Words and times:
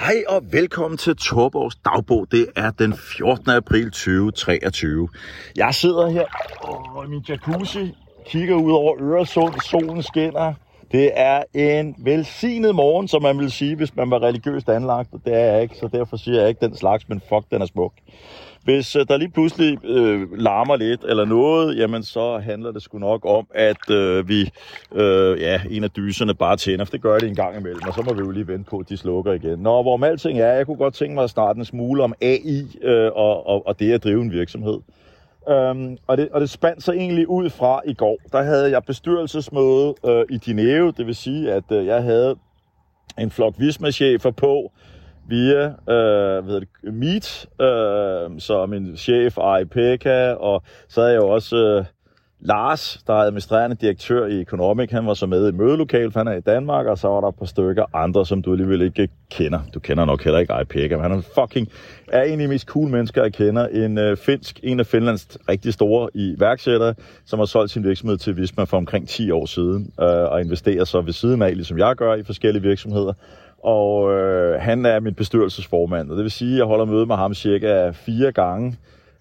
Hej 0.00 0.24
og 0.28 0.42
velkommen 0.52 0.98
til 0.98 1.16
Torborgs 1.16 1.76
dagbog. 1.76 2.26
Det 2.30 2.46
er 2.56 2.70
den 2.70 2.94
14. 2.94 3.50
april 3.50 3.84
2023. 3.84 5.08
Jeg 5.56 5.74
sidder 5.74 6.08
her 6.08 6.24
i 7.04 7.08
min 7.08 7.24
jacuzzi, 7.28 7.94
kigger 8.26 8.54
ud 8.54 8.72
over 8.72 8.96
Øresund, 9.00 9.54
solen 9.70 10.02
skinner. 10.02 10.54
Det 10.92 11.10
er 11.14 11.42
en 11.54 11.94
velsignet 11.98 12.74
morgen, 12.74 13.08
som 13.08 13.22
man 13.22 13.38
vil 13.38 13.50
sige, 13.50 13.76
hvis 13.76 13.96
man 13.96 14.10
var 14.10 14.22
religiøst 14.22 14.68
anlagt. 14.68 15.10
Det 15.24 15.34
er 15.34 15.52
jeg 15.52 15.62
ikke, 15.62 15.76
så 15.76 15.88
derfor 15.92 16.16
siger 16.16 16.40
jeg 16.40 16.48
ikke 16.48 16.66
den 16.66 16.76
slags, 16.76 17.08
men 17.08 17.22
fuck, 17.28 17.50
den 17.50 17.62
er 17.62 17.66
smuk. 17.66 17.92
Hvis 18.64 18.96
øh, 18.96 19.06
der 19.08 19.16
lige 19.16 19.30
pludselig 19.30 19.84
øh, 19.84 20.38
larmer 20.38 20.76
lidt 20.76 21.04
eller 21.04 21.24
noget, 21.24 21.78
jamen 21.78 22.02
så 22.02 22.38
handler 22.38 22.72
det 22.72 22.82
sgu 22.82 22.98
nok 22.98 23.24
om, 23.24 23.46
at 23.54 23.90
øh, 23.90 24.28
vi, 24.28 24.50
øh, 24.94 25.40
ja, 25.40 25.60
en 25.70 25.84
af 25.84 25.90
dyserne 25.90 26.34
bare 26.34 26.56
tænder, 26.56 26.84
for 26.84 26.92
det 26.92 27.02
gør 27.02 27.18
det 27.18 27.28
en 27.28 27.34
gang 27.34 27.56
imellem, 27.56 27.82
og 27.88 27.94
så 27.94 28.02
må 28.02 28.14
vi 28.14 28.20
jo 28.20 28.30
lige 28.30 28.48
vente 28.48 28.70
på, 28.70 28.78
at 28.78 28.88
de 28.88 28.96
slukker 28.96 29.32
igen. 29.32 29.58
Nå, 29.58 29.82
hvor 29.82 30.04
alting 30.04 30.40
er, 30.40 30.52
jeg 30.52 30.66
kunne 30.66 30.76
godt 30.76 30.94
tænke 30.94 31.14
mig 31.14 31.24
at 31.24 31.30
starte 31.30 31.58
en 31.58 31.64
smule 31.64 32.02
om 32.02 32.14
AI 32.20 32.66
øh, 32.82 33.10
og, 33.14 33.46
og, 33.46 33.66
og 33.66 33.80
det 33.80 33.92
at 33.92 34.04
drive 34.04 34.22
en 34.22 34.32
virksomhed. 34.32 34.78
Øhm, 35.48 35.98
og, 36.06 36.16
det, 36.16 36.28
og 36.32 36.40
det 36.40 36.50
spandt 36.50 36.82
sig 36.82 36.92
egentlig 36.92 37.28
ud 37.28 37.50
fra 37.50 37.80
i 37.86 37.94
går. 37.94 38.18
Der 38.32 38.42
havde 38.42 38.70
jeg 38.70 38.84
bestyrelsesmøde 38.84 39.94
øh, 40.06 40.24
i 40.30 40.36
Dineo, 40.36 40.90
det 40.90 41.06
vil 41.06 41.14
sige, 41.14 41.52
at 41.52 41.64
øh, 41.72 41.86
jeg 41.86 42.02
havde 42.02 42.36
en 43.18 43.30
flok 43.30 43.54
visma-chefer 43.58 44.30
på, 44.30 44.72
via 45.30 45.64
øh, 45.66 46.44
hvad 46.44 46.60
det, 46.60 46.68
Meet, 46.82 47.46
øh, 47.60 48.40
så 48.40 48.66
min 48.68 48.96
chef 48.96 49.38
Ari 49.38 49.64
Pekka, 49.64 50.32
og 50.32 50.62
så 50.88 51.00
havde 51.00 51.12
jeg 51.12 51.20
jo 51.20 51.28
også 51.28 51.56
øh, 51.56 51.84
Lars, 52.42 53.02
der 53.06 53.14
er 53.14 53.18
administrerende 53.18 53.76
direktør 53.80 54.26
i 54.26 54.40
Economic, 54.40 54.90
han 54.90 55.06
var 55.06 55.14
så 55.14 55.26
med 55.26 55.48
i 55.48 55.52
mødelokalet, 55.52 56.14
han 56.14 56.28
er 56.28 56.32
i 56.32 56.40
Danmark, 56.40 56.86
og 56.86 56.98
så 56.98 57.08
var 57.08 57.20
der 57.20 57.28
et 57.28 57.34
par 57.34 57.46
stykker 57.46 57.96
andre, 57.96 58.26
som 58.26 58.42
du 58.42 58.52
alligevel 58.52 58.82
ikke 58.82 59.08
kender. 59.30 59.60
Du 59.74 59.80
kender 59.80 60.04
nok 60.04 60.24
heller 60.24 60.40
ikke 60.40 60.52
Ari 60.52 60.64
Pekka, 60.64 60.96
men 60.96 61.02
han 61.02 61.12
er 61.12 61.22
fucking, 61.40 61.68
er 62.08 62.22
en 62.22 62.32
af 62.32 62.38
de 62.38 62.48
mest 62.48 62.66
cool 62.66 62.88
mennesker, 62.88 63.22
jeg 63.22 63.32
kender. 63.32 63.66
En 63.66 63.98
øh, 63.98 64.16
finsk, 64.16 64.60
en 64.62 64.80
af 64.80 64.86
Finlands 64.86 65.38
rigtig 65.48 65.72
store 65.74 66.08
iværksættere, 66.14 66.94
som 67.24 67.38
har 67.38 67.46
solgt 67.46 67.70
sin 67.70 67.84
virksomhed 67.84 68.16
til 68.16 68.36
Visma 68.36 68.64
for 68.64 68.76
omkring 68.76 69.08
10 69.08 69.30
år 69.30 69.46
siden, 69.46 69.92
øh, 70.00 70.06
og 70.06 70.40
investerer 70.40 70.84
så 70.84 71.00
ved 71.00 71.12
siden 71.12 71.42
af, 71.42 71.54
ligesom 71.54 71.78
jeg 71.78 71.96
gør, 71.96 72.14
i 72.14 72.22
forskellige 72.22 72.62
virksomheder 72.62 73.12
og 73.64 74.12
øh, 74.12 74.60
han 74.60 74.86
er 74.86 75.00
min 75.00 75.14
bestyrelsesformand, 75.14 76.10
og 76.10 76.16
det 76.16 76.22
vil 76.22 76.30
sige, 76.30 76.52
at 76.52 76.58
jeg 76.58 76.66
holder 76.66 76.84
møde 76.84 77.06
med 77.06 77.16
ham 77.16 77.34
cirka 77.34 77.90
fire 77.90 78.32
gange 78.32 78.76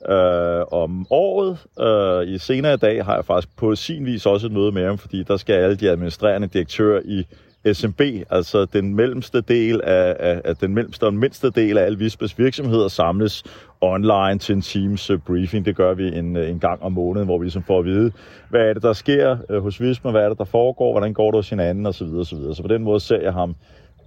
øh, 0.10 0.62
om 0.72 1.08
året. 1.10 1.58
Øh, 1.80 2.34
I 2.34 2.38
senere 2.38 2.74
i 2.74 2.78
dag 2.78 3.06
har 3.06 3.16
jeg 3.16 3.26
faktisk 3.26 3.58
på 3.58 3.76
sin 3.76 4.06
vis 4.06 4.26
også 4.26 4.48
et 4.48 4.54
møde 4.54 4.72
med 4.72 4.86
ham, 4.86 4.98
fordi 4.98 5.24
der 5.24 5.38
skal 5.38 5.54
alle 5.54 5.76
de 5.76 5.90
administrerende 5.90 6.48
direktører 6.48 7.02
i 7.06 7.26
SMB, 7.74 8.02
altså 8.30 8.66
den 8.66 8.96
mellemste 8.96 9.42
del 9.42 9.82
af, 9.84 10.16
af, 10.20 10.42
af 10.46 10.56
den 10.56 10.74
mellemste 10.74 11.04
og 11.04 11.14
mindste 11.14 11.50
del 11.50 11.78
af 11.78 11.86
alle 11.86 11.98
Vispas 11.98 12.40
virksomheder 12.40 12.88
samles 12.88 13.44
online 13.82 14.40
til 14.40 14.56
en 14.56 14.62
Teams 14.62 15.12
briefing. 15.26 15.66
Det 15.66 15.76
gør 15.76 15.94
vi 15.94 16.08
en, 16.18 16.38
en 16.38 16.60
gang 16.60 16.84
om 16.84 16.92
måneden, 16.92 17.28
hvor 17.28 17.38
vi 17.38 17.46
ligesom 17.46 17.64
får 17.64 17.80
at 17.80 17.86
vide, 17.86 18.12
hvad 18.50 18.62
er 18.62 18.74
det, 18.74 18.84
der 18.84 18.94
sker 18.94 19.38
øh, 19.50 19.62
hos 19.62 19.82
Visma, 19.82 20.12
hvad 20.12 20.22
er 20.22 20.30
det, 20.30 20.38
der 20.38 20.44
foregår, 20.44 20.92
hvordan 20.92 21.14
går 21.14 21.32
det 21.32 21.38
hos 21.38 21.50
hinanden 21.50 21.86
osv. 21.86 22.08
osv. 22.08 22.54
Så 22.54 22.62
på 22.62 22.68
den 22.68 22.84
måde 22.84 23.00
ser 23.00 23.22
jeg 23.22 23.34
ham 23.34 23.56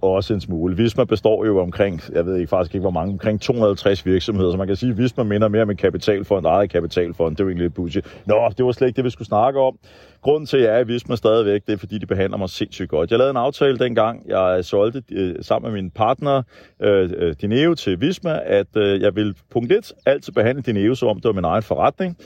også 0.03 0.33
en 0.33 0.41
smule. 0.41 0.77
Visma 0.77 1.03
består 1.03 1.45
jo 1.45 1.61
omkring, 1.61 2.01
jeg 2.13 2.25
ved 2.25 2.35
ikke 2.35 2.49
faktisk 2.49 2.75
ikke 2.75 2.81
hvor 2.81 2.91
mange, 2.91 3.11
omkring 3.11 3.41
250 3.41 4.05
virksomheder, 4.05 4.51
så 4.51 4.57
man 4.57 4.67
kan 4.67 4.75
sige, 4.75 4.91
at 4.91 4.97
Visma 4.97 5.23
minder 5.23 5.47
mere 5.47 5.61
om 5.61 5.69
en 5.69 5.77
kapitalfond, 5.77 6.45
eget 6.45 6.69
kapitalfond. 6.69 7.35
Det 7.35 7.39
er 7.39 7.43
jo 7.43 7.49
egentlig 7.49 7.65
lidt 7.65 7.73
bullshit. 7.73 8.05
Nå, 8.25 8.49
det 8.57 8.65
var 8.65 8.71
slet 8.71 8.87
ikke 8.87 8.97
det, 8.97 9.05
vi 9.05 9.09
skulle 9.09 9.27
snakke 9.27 9.59
om. 9.59 9.77
Grunden 10.21 10.45
til, 10.45 10.57
at 10.57 10.63
jeg 10.63 10.75
er 10.75 10.79
i 10.79 10.87
Visma 10.87 11.15
stadigvæk, 11.15 11.61
det 11.67 11.73
er, 11.73 11.77
fordi 11.77 11.97
de 11.97 12.05
behandler 12.05 12.37
mig 12.37 12.49
sindssygt 12.49 12.89
godt. 12.89 13.11
Jeg 13.11 13.17
lavede 13.17 13.31
en 13.31 13.37
aftale 13.37 13.77
dengang, 13.77 14.29
jeg 14.29 14.65
solgte 14.65 15.03
øh, 15.11 15.35
sammen 15.41 15.71
med 15.71 15.81
min 15.81 15.91
partner 15.91 16.43
øh, 16.79 17.11
øh 17.17 17.35
Dineo 17.41 17.75
til 17.75 18.01
Visma, 18.01 18.39
at 18.45 18.77
øh, 18.77 19.01
jeg 19.01 19.15
vil 19.15 19.35
punkt 19.51 19.71
1 19.71 19.93
altid 20.05 20.33
behandle 20.33 20.61
Dineo, 20.61 20.95
som 20.95 21.07
om 21.07 21.15
det 21.15 21.25
var 21.25 21.33
min 21.33 21.43
egen 21.43 21.63
forretning. 21.63 22.17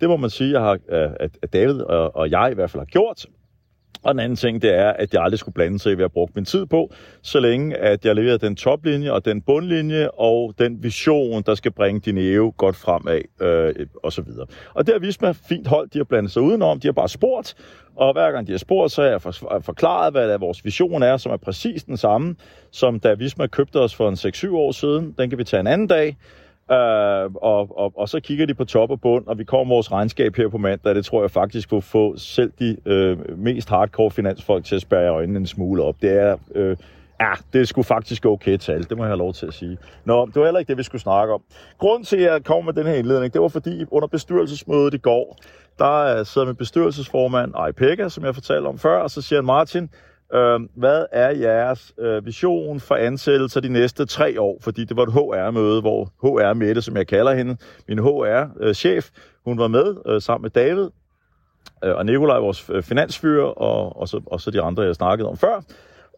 Det 0.00 0.08
må 0.08 0.16
man 0.16 0.30
sige, 0.30 0.52
jeg 0.52 0.60
har, 0.60 0.78
øh, 0.88 1.10
at 1.42 1.52
David 1.52 1.80
og 2.14 2.30
jeg 2.30 2.48
i 2.52 2.54
hvert 2.54 2.70
fald 2.70 2.80
har 2.80 2.86
gjort. 2.86 3.26
Og 4.06 4.14
den 4.14 4.20
anden 4.20 4.36
ting, 4.36 4.62
det 4.62 4.74
er, 4.74 4.90
at 4.90 5.14
jeg 5.14 5.22
aldrig 5.22 5.38
skulle 5.38 5.54
blande 5.54 5.78
sig 5.78 5.92
i, 5.92 5.94
hvad 5.94 6.02
jeg 6.02 6.12
brugte 6.12 6.32
min 6.34 6.44
tid 6.44 6.66
på, 6.66 6.92
så 7.22 7.40
længe 7.40 7.76
at 7.76 8.04
jeg 8.04 8.14
leverede 8.14 8.38
den 8.38 8.56
toplinje 8.56 9.12
og 9.12 9.24
den 9.24 9.42
bundlinje 9.42 10.10
og 10.10 10.54
den 10.58 10.82
vision, 10.82 11.42
der 11.42 11.54
skal 11.54 11.72
bringe 11.72 12.00
din 12.00 12.18
EU 12.18 12.54
godt 12.56 12.76
fremad 12.76 13.20
øh, 13.40 13.86
og 14.02 14.12
så 14.12 14.22
videre. 14.22 14.46
Og 14.74 14.86
det 14.86 14.94
har 14.94 14.98
vist 14.98 15.22
mig 15.22 15.36
fint 15.36 15.66
hold, 15.66 15.88
de 15.88 15.98
har 15.98 16.04
blandet 16.04 16.32
sig 16.32 16.42
udenom, 16.42 16.80
de 16.80 16.88
har 16.88 16.92
bare 16.92 17.08
spurgt, 17.08 17.54
og 17.96 18.12
hver 18.12 18.32
gang 18.32 18.46
de 18.46 18.52
har 18.52 18.58
spurgt, 18.58 18.92
så 18.92 19.02
har 19.02 19.08
jeg 19.08 19.20
forklaret, 19.64 20.12
hvad 20.12 20.28
der 20.28 20.38
vores 20.38 20.64
vision 20.64 21.02
er, 21.02 21.16
som 21.16 21.32
er 21.32 21.36
præcis 21.36 21.84
den 21.84 21.96
samme, 21.96 22.36
som 22.70 23.00
da 23.00 23.14
Visma 23.14 23.46
købte 23.46 23.80
os 23.80 23.94
for 23.94 24.08
en 24.08 24.14
6-7 24.50 24.56
år 24.56 24.72
siden. 24.72 25.14
Den 25.18 25.30
kan 25.30 25.38
vi 25.38 25.44
tage 25.44 25.60
en 25.60 25.66
anden 25.66 25.86
dag. 25.86 26.16
Øh, 26.72 27.30
og, 27.34 27.78
og, 27.78 27.92
og 27.96 28.08
så 28.08 28.20
kigger 28.20 28.46
de 28.46 28.54
på 28.54 28.64
top 28.64 28.90
og 28.90 29.00
bund, 29.00 29.26
og 29.26 29.38
vi 29.38 29.44
kommer 29.44 29.74
vores 29.74 29.92
regnskab 29.92 30.36
her 30.36 30.48
på 30.48 30.58
mandag. 30.58 30.94
Det 30.94 31.04
tror 31.04 31.22
jeg 31.22 31.30
faktisk 31.30 31.70
kunne 31.70 31.82
få 31.82 32.16
selv 32.16 32.52
de 32.58 32.76
øh, 32.86 33.38
mest 33.38 33.68
hardcore 33.68 34.10
finansfolk 34.10 34.64
til 34.64 34.74
at 34.74 34.82
spære 34.82 35.10
øjnene 35.10 35.38
en 35.38 35.46
smule 35.46 35.82
op. 35.82 35.96
Det 36.02 36.20
er... 36.20 36.36
Øh, 36.54 36.76
Ja, 37.20 37.32
det 37.52 37.60
er 37.60 37.64
sgu 37.64 37.82
faktisk 37.82 38.26
okay 38.26 38.56
tal, 38.56 38.82
det 38.88 38.96
må 38.96 39.04
jeg 39.04 39.08
have 39.08 39.18
lov 39.18 39.32
til 39.32 39.46
at 39.46 39.54
sige. 39.54 39.78
Nå, 40.04 40.26
det 40.26 40.36
var 40.36 40.44
heller 40.44 40.58
ikke 40.58 40.68
det, 40.68 40.78
vi 40.78 40.82
skulle 40.82 41.02
snakke 41.02 41.34
om. 41.34 41.42
Grunden 41.78 42.04
til, 42.04 42.16
at 42.16 42.22
jeg 42.22 42.44
kom 42.44 42.64
med 42.64 42.72
den 42.72 42.86
her 42.86 42.94
indledning, 42.94 43.32
det 43.32 43.40
var 43.40 43.48
fordi 43.48 43.84
under 43.90 44.08
bestyrelsesmødet 44.08 44.94
i 44.94 44.98
går, 44.98 45.38
der 45.78 46.18
øh, 46.18 46.26
sidder 46.26 46.46
min 46.46 46.56
bestyrelsesformand, 46.56 47.54
Ej 47.54 47.72
Pekka, 47.72 48.08
som 48.08 48.24
jeg 48.24 48.34
fortalte 48.34 48.66
om 48.66 48.78
før, 48.78 48.98
og 48.98 49.10
så 49.10 49.22
siger 49.22 49.38
han, 49.38 49.44
Martin, 49.44 49.90
Øh, 50.34 50.60
hvad 50.74 51.06
er 51.12 51.30
jeres 51.30 51.94
øh, 51.98 52.26
vision 52.26 52.80
for 52.80 52.94
ansættelser 52.94 53.60
de 53.60 53.68
næste 53.68 54.06
tre 54.06 54.40
år? 54.40 54.58
Fordi 54.60 54.84
det 54.84 54.96
var 54.96 55.02
et 55.02 55.12
HR-møde, 55.12 55.80
hvor 55.80 56.04
HR 56.04 56.54
Mette, 56.54 56.82
som 56.82 56.96
jeg 56.96 57.06
kalder 57.06 57.34
hende, 57.34 57.56
min 57.88 57.98
HR-chef, 57.98 59.10
øh, 59.16 59.22
hun 59.44 59.58
var 59.58 59.68
med 59.68 59.96
øh, 60.06 60.22
sammen 60.22 60.42
med 60.42 60.50
David 60.50 60.88
øh, 61.84 61.94
og 61.94 62.06
Nikolaj, 62.06 62.38
vores 62.38 62.70
øh, 62.72 62.82
finansfyr, 62.82 63.42
og, 63.42 64.00
og, 64.00 64.08
så, 64.08 64.20
og 64.26 64.40
så 64.40 64.50
de 64.50 64.62
andre, 64.62 64.82
jeg 64.82 64.94
snakkede 64.94 65.28
om 65.28 65.36
før. 65.36 65.60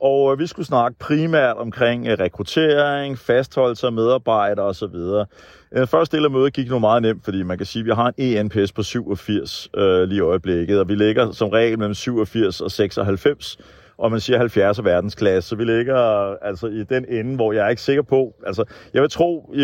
Og 0.01 0.33
øh, 0.33 0.39
vi 0.39 0.47
skulle 0.47 0.67
snakke 0.67 0.99
primært 0.99 1.57
omkring 1.57 2.07
øh, 2.07 2.19
rekruttering, 2.21 3.19
fastholdelse 3.19 3.87
af 3.87 3.93
medarbejdere 3.93 4.67
osv. 4.67 4.89
Den 4.89 5.27
øh, 5.73 5.87
første 5.87 6.17
del 6.17 6.25
af 6.25 6.31
mødet 6.31 6.53
gik 6.53 6.71
nu 6.71 6.79
meget 6.79 7.03
nemt, 7.03 7.25
fordi 7.25 7.43
man 7.43 7.59
kan 7.59 7.67
sige, 7.67 7.81
at 7.81 7.87
vi 7.87 7.91
har 7.91 8.13
en 8.17 8.37
ENPS 8.37 8.73
på 8.73 8.83
87 8.83 9.69
øh, 9.77 10.03
lige 10.03 10.19
i 10.19 10.21
øjeblikket, 10.21 10.81
og 10.81 10.89
vi 10.89 10.95
ligger 10.95 11.33
som 11.33 11.49
regel 11.49 11.79
mellem 11.79 11.95
87 11.95 12.61
og 12.61 12.71
96 12.71 13.59
og 13.99 14.11
man 14.11 14.21
siger 14.21 14.39
70 14.39 14.79
er 14.79 14.83
verdensklasse, 14.83 15.49
så 15.49 15.57
vi 15.57 15.65
ligger 15.65 15.97
altså 16.45 16.67
i 16.67 16.85
den 16.85 17.05
ende, 17.09 17.35
hvor 17.35 17.53
jeg 17.53 17.65
er 17.65 17.69
ikke 17.69 17.83
sikker 17.83 18.03
på, 18.03 18.35
altså 18.47 18.65
jeg 18.95 19.03
vil 19.03 19.11
tro, 19.11 19.55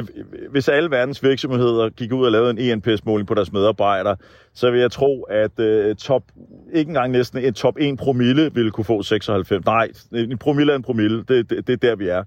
hvis 0.51 0.69
alle 0.69 0.91
verdens 0.91 1.23
virksomheder 1.23 1.89
gik 1.89 2.13
ud 2.13 2.25
og 2.25 2.33
lavede 2.33 2.51
en 2.51 2.59
ENPS-måling 2.59 3.27
på 3.27 3.35
deres 3.35 3.53
medarbejdere, 3.53 4.17
så 4.55 4.71
vil 4.71 4.81
jeg 4.81 4.91
tro, 4.91 5.23
at 5.23 5.59
uh, 5.59 5.97
top, 5.97 6.23
ikke 6.73 6.89
engang 6.89 7.13
næsten 7.13 7.45
en 7.45 7.55
top 7.55 7.75
1 7.79 7.99
promille 7.99 8.51
ville 8.55 8.71
kunne 8.71 8.85
få 8.85 9.03
96. 9.03 9.65
Nej, 9.65 9.89
en 10.13 10.39
promille 10.39 10.73
er 10.73 10.77
en 10.77 10.83
promille, 10.83 11.25
det, 11.29 11.51
det, 11.51 11.67
det 11.67 11.73
er 11.73 11.89
der, 11.89 11.97
vi 11.97 12.09
er. 12.09 12.25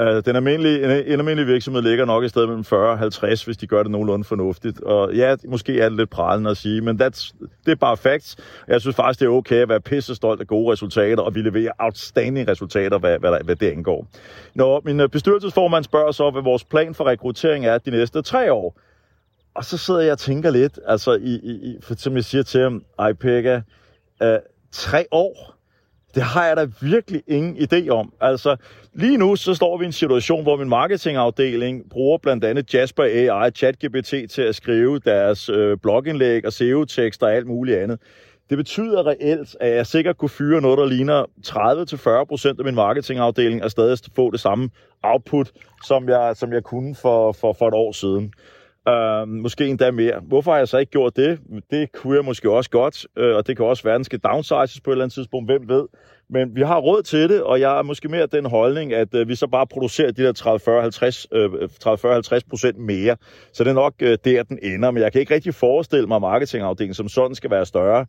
Uh, 0.00 0.06
den 0.06 0.36
almindelige, 0.36 1.06
en 1.06 1.18
almindelig 1.18 1.46
virksomhed 1.46 1.82
ligger 1.82 2.04
nok 2.04 2.24
i 2.24 2.28
stedet 2.28 2.48
mellem 2.48 2.64
40 2.64 2.90
og 2.90 2.98
50, 2.98 3.44
hvis 3.44 3.56
de 3.56 3.66
gør 3.66 3.82
det 3.82 3.92
nogenlunde 3.92 4.24
fornuftigt. 4.24 4.80
Og 4.80 5.14
ja, 5.14 5.36
måske 5.48 5.80
er 5.80 5.88
det 5.88 5.98
lidt 5.98 6.10
pralende 6.10 6.50
at 6.50 6.56
sige, 6.56 6.80
men 6.80 7.02
that's, 7.02 7.32
det 7.66 7.72
er 7.72 7.76
bare 7.76 7.96
facts. 7.96 8.36
Jeg 8.68 8.80
synes 8.80 8.96
faktisk, 8.96 9.20
det 9.20 9.26
er 9.26 9.30
okay 9.30 9.56
at 9.56 9.68
være 9.68 9.80
pisse 9.80 10.14
stolt 10.14 10.40
af 10.40 10.46
gode 10.46 10.72
resultater, 10.72 11.22
og 11.22 11.34
vi 11.34 11.40
leverer 11.42 11.72
outstanding 11.78 12.48
resultater, 12.48 12.98
hvad, 12.98 13.18
hvad, 13.18 13.44
hvad 13.44 13.56
det 13.56 13.70
angår. 13.70 14.06
Når 14.54 14.82
min 14.84 15.00
øh, 15.00 15.08
bestyrelsesformand 15.08 15.84
spørger 15.84 16.12
så, 16.12 16.30
hvad 16.30 16.42
vores 16.42 16.64
plan 16.64 16.94
for 16.94 17.04
rekruttering 17.04 17.66
er 17.66 17.78
de 17.78 17.90
næste 17.90 18.22
tre 18.22 18.52
år, 18.52 18.80
og 19.54 19.64
så 19.64 19.78
sidder 19.78 20.00
jeg 20.00 20.12
og 20.12 20.18
tænker 20.18 20.50
lidt, 20.50 20.78
altså, 20.86 21.12
i, 21.12 21.34
i, 21.34 21.78
for, 21.82 21.94
som 21.94 22.16
jeg 22.16 22.24
siger 22.24 22.42
til 22.42 22.60
ham, 22.60 22.82
ej 22.98 23.12
Pekka, 23.12 23.60
øh, 24.22 24.38
tre 24.72 25.04
år? 25.10 25.55
Det 26.16 26.24
har 26.24 26.46
jeg 26.46 26.56
da 26.56 26.66
virkelig 26.80 27.22
ingen 27.26 27.56
idé 27.56 27.88
om. 27.88 28.12
Altså, 28.20 28.56
lige 28.94 29.18
nu 29.18 29.36
så 29.36 29.54
står 29.54 29.78
vi 29.78 29.84
i 29.84 29.86
en 29.86 29.92
situation, 29.92 30.42
hvor 30.42 30.56
min 30.56 30.68
marketingafdeling 30.68 31.90
bruger 31.90 32.18
blandt 32.18 32.44
andet 32.44 32.74
Jasper 32.74 33.02
AI, 33.02 33.50
ChatGPT 33.50 34.30
til 34.30 34.42
at 34.42 34.54
skrive 34.54 34.98
deres 34.98 35.48
øh, 35.48 35.78
blogindlæg 35.82 36.46
og 36.46 36.52
SEO-tekster 36.52 37.26
og 37.26 37.34
alt 37.34 37.46
muligt 37.46 37.78
andet. 37.78 38.00
Det 38.50 38.58
betyder 38.58 39.06
reelt, 39.06 39.56
at 39.60 39.74
jeg 39.74 39.86
sikkert 39.86 40.18
kunne 40.18 40.28
fyre 40.28 40.60
noget, 40.60 40.78
der 40.78 40.86
ligner 40.86 41.24
30-40% 42.54 42.58
af 42.58 42.64
min 42.64 42.74
marketingafdeling, 42.74 43.64
og 43.64 43.70
stadig 43.70 43.98
få 44.16 44.30
det 44.30 44.40
samme 44.40 44.70
output, 45.02 45.52
som 45.84 46.08
jeg, 46.08 46.36
som 46.36 46.52
jeg 46.52 46.62
kunne 46.62 46.94
for, 46.94 47.32
for, 47.32 47.52
for 47.52 47.68
et 47.68 47.74
år 47.74 47.92
siden. 47.92 48.32
Øh, 48.88 49.28
måske 49.28 49.66
endda 49.66 49.90
mere. 49.90 50.20
Hvorfor 50.22 50.50
har 50.50 50.58
jeg 50.58 50.68
så 50.68 50.78
ikke 50.78 50.90
gjort 50.90 51.16
det? 51.16 51.40
Det 51.70 51.92
kunne 51.92 52.16
jeg 52.16 52.24
måske 52.24 52.50
også 52.50 52.70
godt, 52.70 53.06
øh, 53.16 53.36
og 53.36 53.46
det 53.46 53.56
kan 53.56 53.66
også 53.66 53.82
være, 53.82 53.94
at 53.94 53.98
den 53.98 54.04
skal 54.04 54.18
downsizes 54.18 54.80
på 54.80 54.90
et 54.90 54.94
eller 54.94 55.04
andet 55.04 55.14
tidspunkt, 55.14 55.48
hvem 55.48 55.68
ved. 55.68 55.86
Men 56.30 56.56
vi 56.56 56.62
har 56.62 56.78
råd 56.78 57.02
til 57.02 57.28
det, 57.28 57.42
og 57.42 57.60
jeg 57.60 57.78
er 57.78 57.82
måske 57.82 58.08
mere 58.08 58.26
den 58.26 58.46
holdning, 58.46 58.92
at 58.92 59.14
øh, 59.14 59.28
vi 59.28 59.34
så 59.34 59.46
bare 59.46 59.66
producerer 59.66 60.10
de 60.10 60.22
der 60.22 60.32
30-40-50 62.32 62.34
øh, 62.34 62.40
procent 62.50 62.78
mere. 62.78 63.16
Så 63.52 63.64
det 63.64 63.70
er 63.70 63.74
nok 63.74 63.94
øh, 64.02 64.18
der, 64.24 64.42
den 64.42 64.58
ender. 64.62 64.90
Men 64.90 65.02
jeg 65.02 65.12
kan 65.12 65.20
ikke 65.20 65.34
rigtig 65.34 65.54
forestille 65.54 66.06
mig, 66.06 66.16
at 66.16 66.22
marketingafdelingen 66.22 66.94
som 66.94 67.08
sådan 67.08 67.34
skal 67.34 67.50
være 67.50 67.66
større. 67.66 68.06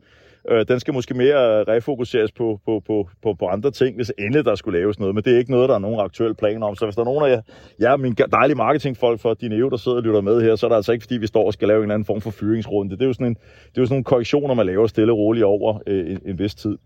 Øh, 0.49 0.65
den 0.67 0.79
skal 0.79 0.93
måske 0.93 1.13
mere 1.13 1.59
øh, 1.59 1.65
refokuseres 1.67 2.31
på, 2.31 2.59
på, 2.65 2.81
på, 2.87 3.09
på, 3.23 3.33
på 3.33 3.47
andre 3.47 3.71
ting, 3.71 3.95
hvis 3.95 4.11
endelig 4.19 4.45
der 4.45 4.55
skulle 4.55 4.79
laves 4.79 4.99
noget. 4.99 5.15
Men 5.15 5.23
det 5.23 5.33
er 5.33 5.37
ikke 5.37 5.51
noget, 5.51 5.69
der 5.69 5.75
er 5.75 5.79
nogen 5.79 5.99
aktuelle 5.99 6.35
planer 6.35 6.67
om. 6.67 6.75
Så 6.75 6.85
hvis 6.85 6.95
der 6.95 7.01
er 7.01 7.05
nogen 7.05 7.25
af 7.25 7.29
jer, 7.29 7.41
ja, 7.79 7.97
mine 7.97 8.15
min 8.19 8.27
dejlige 8.31 8.57
marketingfolk 8.57 9.19
for 9.19 9.33
Dineo, 9.33 9.69
der 9.69 9.77
sidder 9.77 9.97
og 9.97 10.03
lytter 10.03 10.21
med 10.21 10.41
her, 10.41 10.55
så 10.55 10.65
er 10.65 10.69
det 10.69 10.75
altså 10.75 10.91
ikke, 10.91 11.03
fordi 11.03 11.17
vi 11.17 11.27
står 11.27 11.45
og 11.45 11.53
skal 11.53 11.67
lave 11.67 11.77
en 11.77 11.83
eller 11.83 11.93
anden 11.93 12.05
form 12.05 12.21
for 12.21 12.31
fyringsrunde. 12.31 12.95
Det 12.95 13.01
er 13.01 13.05
jo 13.05 13.13
sådan, 13.13 13.27
en, 13.27 13.33
det 13.35 13.77
er 13.77 13.81
jo 13.81 13.85
sådan 13.85 13.93
nogle 13.93 14.03
korrektioner, 14.03 14.53
man 14.53 14.65
laver 14.65 14.87
stille 14.87 15.11
og 15.13 15.17
roligt 15.17 15.45
over 15.45 15.79
øh, 15.87 16.11
en, 16.11 16.19
en 16.25 16.39
vis 16.39 16.55
tid. 16.55 16.77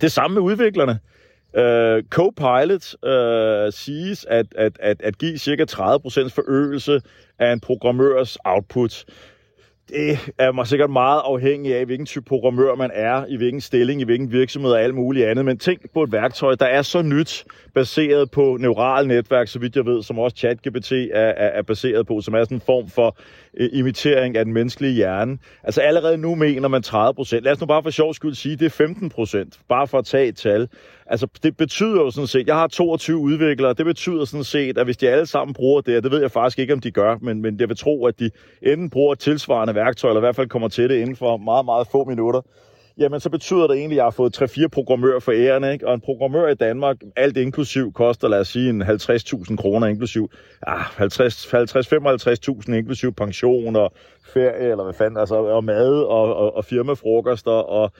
Det 0.00 0.12
samme 0.12 0.34
med 0.34 0.42
udviklerne. 0.42 0.98
Uh, 1.54 2.02
Copilot 2.10 2.94
uh, 3.02 3.72
siges 3.72 4.24
at, 4.24 4.46
at, 4.56 4.72
at, 4.80 5.02
at 5.02 5.18
give 5.18 5.38
cirka 5.38 5.64
30% 5.70 5.76
forøgelse 6.28 7.00
af 7.38 7.52
en 7.52 7.60
programmørs 7.60 8.36
output 8.44 9.04
det 9.90 10.32
er 10.38 10.52
mig 10.52 10.66
sikkert 10.66 10.90
meget 10.90 11.20
afhængig 11.24 11.76
af, 11.76 11.84
hvilken 11.86 12.06
type 12.06 12.24
programmør 12.24 12.74
man 12.74 12.90
er, 12.94 13.24
i 13.28 13.36
hvilken 13.36 13.60
stilling, 13.60 14.00
i 14.00 14.04
hvilken 14.04 14.32
virksomhed 14.32 14.72
og 14.72 14.82
alt 14.82 14.94
muligt 14.94 15.26
andet. 15.26 15.44
Men 15.44 15.58
tænk 15.58 15.92
på 15.94 16.02
et 16.02 16.12
værktøj, 16.12 16.54
der 16.54 16.66
er 16.66 16.82
så 16.82 17.02
nyt, 17.02 17.44
baseret 17.74 18.30
på 18.30 18.56
neurale 18.60 19.08
netværk, 19.08 19.48
så 19.48 19.58
vidt 19.58 19.76
jeg 19.76 19.86
ved, 19.86 20.02
som 20.02 20.18
også 20.18 20.36
ChatGPT 20.36 20.92
er, 20.92 21.08
er, 21.12 21.48
er 21.48 21.62
baseret 21.62 22.06
på, 22.06 22.20
som 22.20 22.34
er 22.34 22.44
sådan 22.44 22.56
en 22.56 22.60
form 22.60 22.88
for 22.88 23.16
øh, 23.56 23.68
imitering 23.72 24.36
af 24.36 24.44
den 24.44 24.54
menneskelige 24.54 24.92
hjerne. 24.92 25.38
Altså 25.64 25.80
allerede 25.80 26.18
nu 26.18 26.34
mener 26.34 26.68
man 26.68 26.82
30 26.82 27.14
procent. 27.14 27.44
Lad 27.44 27.52
os 27.52 27.60
nu 27.60 27.66
bare 27.66 27.82
for 27.82 27.90
sjov 27.90 28.14
skyld 28.14 28.34
sige, 28.34 28.56
det 28.56 28.66
er 28.66 28.70
15 28.70 29.10
procent, 29.10 29.58
bare 29.68 29.86
for 29.86 29.98
at 29.98 30.04
tage 30.04 30.26
et 30.26 30.36
tal. 30.36 30.68
Altså, 31.10 31.26
det 31.42 31.56
betyder 31.56 32.00
jo 32.00 32.10
sådan 32.10 32.26
set, 32.26 32.46
jeg 32.46 32.54
har 32.54 32.66
22 32.66 33.18
udviklere, 33.18 33.72
det 33.72 33.86
betyder 33.86 34.24
sådan 34.24 34.44
set, 34.44 34.78
at 34.78 34.86
hvis 34.86 34.96
de 34.96 35.08
alle 35.08 35.26
sammen 35.26 35.54
bruger 35.54 35.80
det, 35.80 35.96
og 35.96 36.02
det 36.02 36.10
ved 36.10 36.20
jeg 36.20 36.30
faktisk 36.30 36.58
ikke, 36.58 36.72
om 36.72 36.80
de 36.80 36.90
gør, 36.90 37.16
men, 37.20 37.42
men 37.42 37.60
jeg 37.60 37.68
vil 37.68 37.76
tro, 37.76 38.06
at 38.06 38.20
de 38.20 38.30
enten 38.62 38.90
bruger 38.90 39.12
et 39.12 39.18
tilsvarende 39.18 39.74
værktøj, 39.74 40.10
eller 40.10 40.20
i 40.20 40.26
hvert 40.26 40.36
fald 40.36 40.48
kommer 40.48 40.68
til 40.68 40.88
det 40.88 40.96
inden 40.96 41.16
for 41.16 41.36
meget, 41.36 41.64
meget 41.64 41.86
få 41.92 42.04
minutter, 42.04 42.40
jamen 42.98 43.20
så 43.20 43.30
betyder 43.30 43.66
det 43.66 43.76
egentlig, 43.76 43.96
at 43.96 43.96
jeg 43.96 44.04
har 44.04 44.10
fået 44.10 44.42
3-4 44.42 44.66
programmører 44.68 45.20
for 45.20 45.32
æren, 45.32 45.72
ikke? 45.72 45.88
Og 45.88 45.94
en 45.94 46.00
programmør 46.00 46.48
i 46.48 46.54
Danmark, 46.54 46.96
alt 47.16 47.36
inklusiv, 47.36 47.92
koster, 47.92 48.28
lad 48.28 48.40
os 48.40 48.48
sige, 48.48 48.70
en 48.70 48.82
50.000 48.82 49.56
kroner 49.56 49.86
inklusiv, 49.86 50.30
ja, 50.68 50.76
50-55.000 50.76 52.72
inklusiv 52.72 53.14
pension 53.14 53.76
og 53.76 53.92
ferie, 54.34 54.70
eller 54.70 54.84
hvad 54.84 54.94
fanden, 54.94 55.16
altså, 55.16 55.34
og 55.34 55.64
mad 55.64 56.02
og, 56.02 56.36
og, 56.36 56.56
og 56.56 56.64
firmafrokoster 56.64 57.50
og 57.50 57.92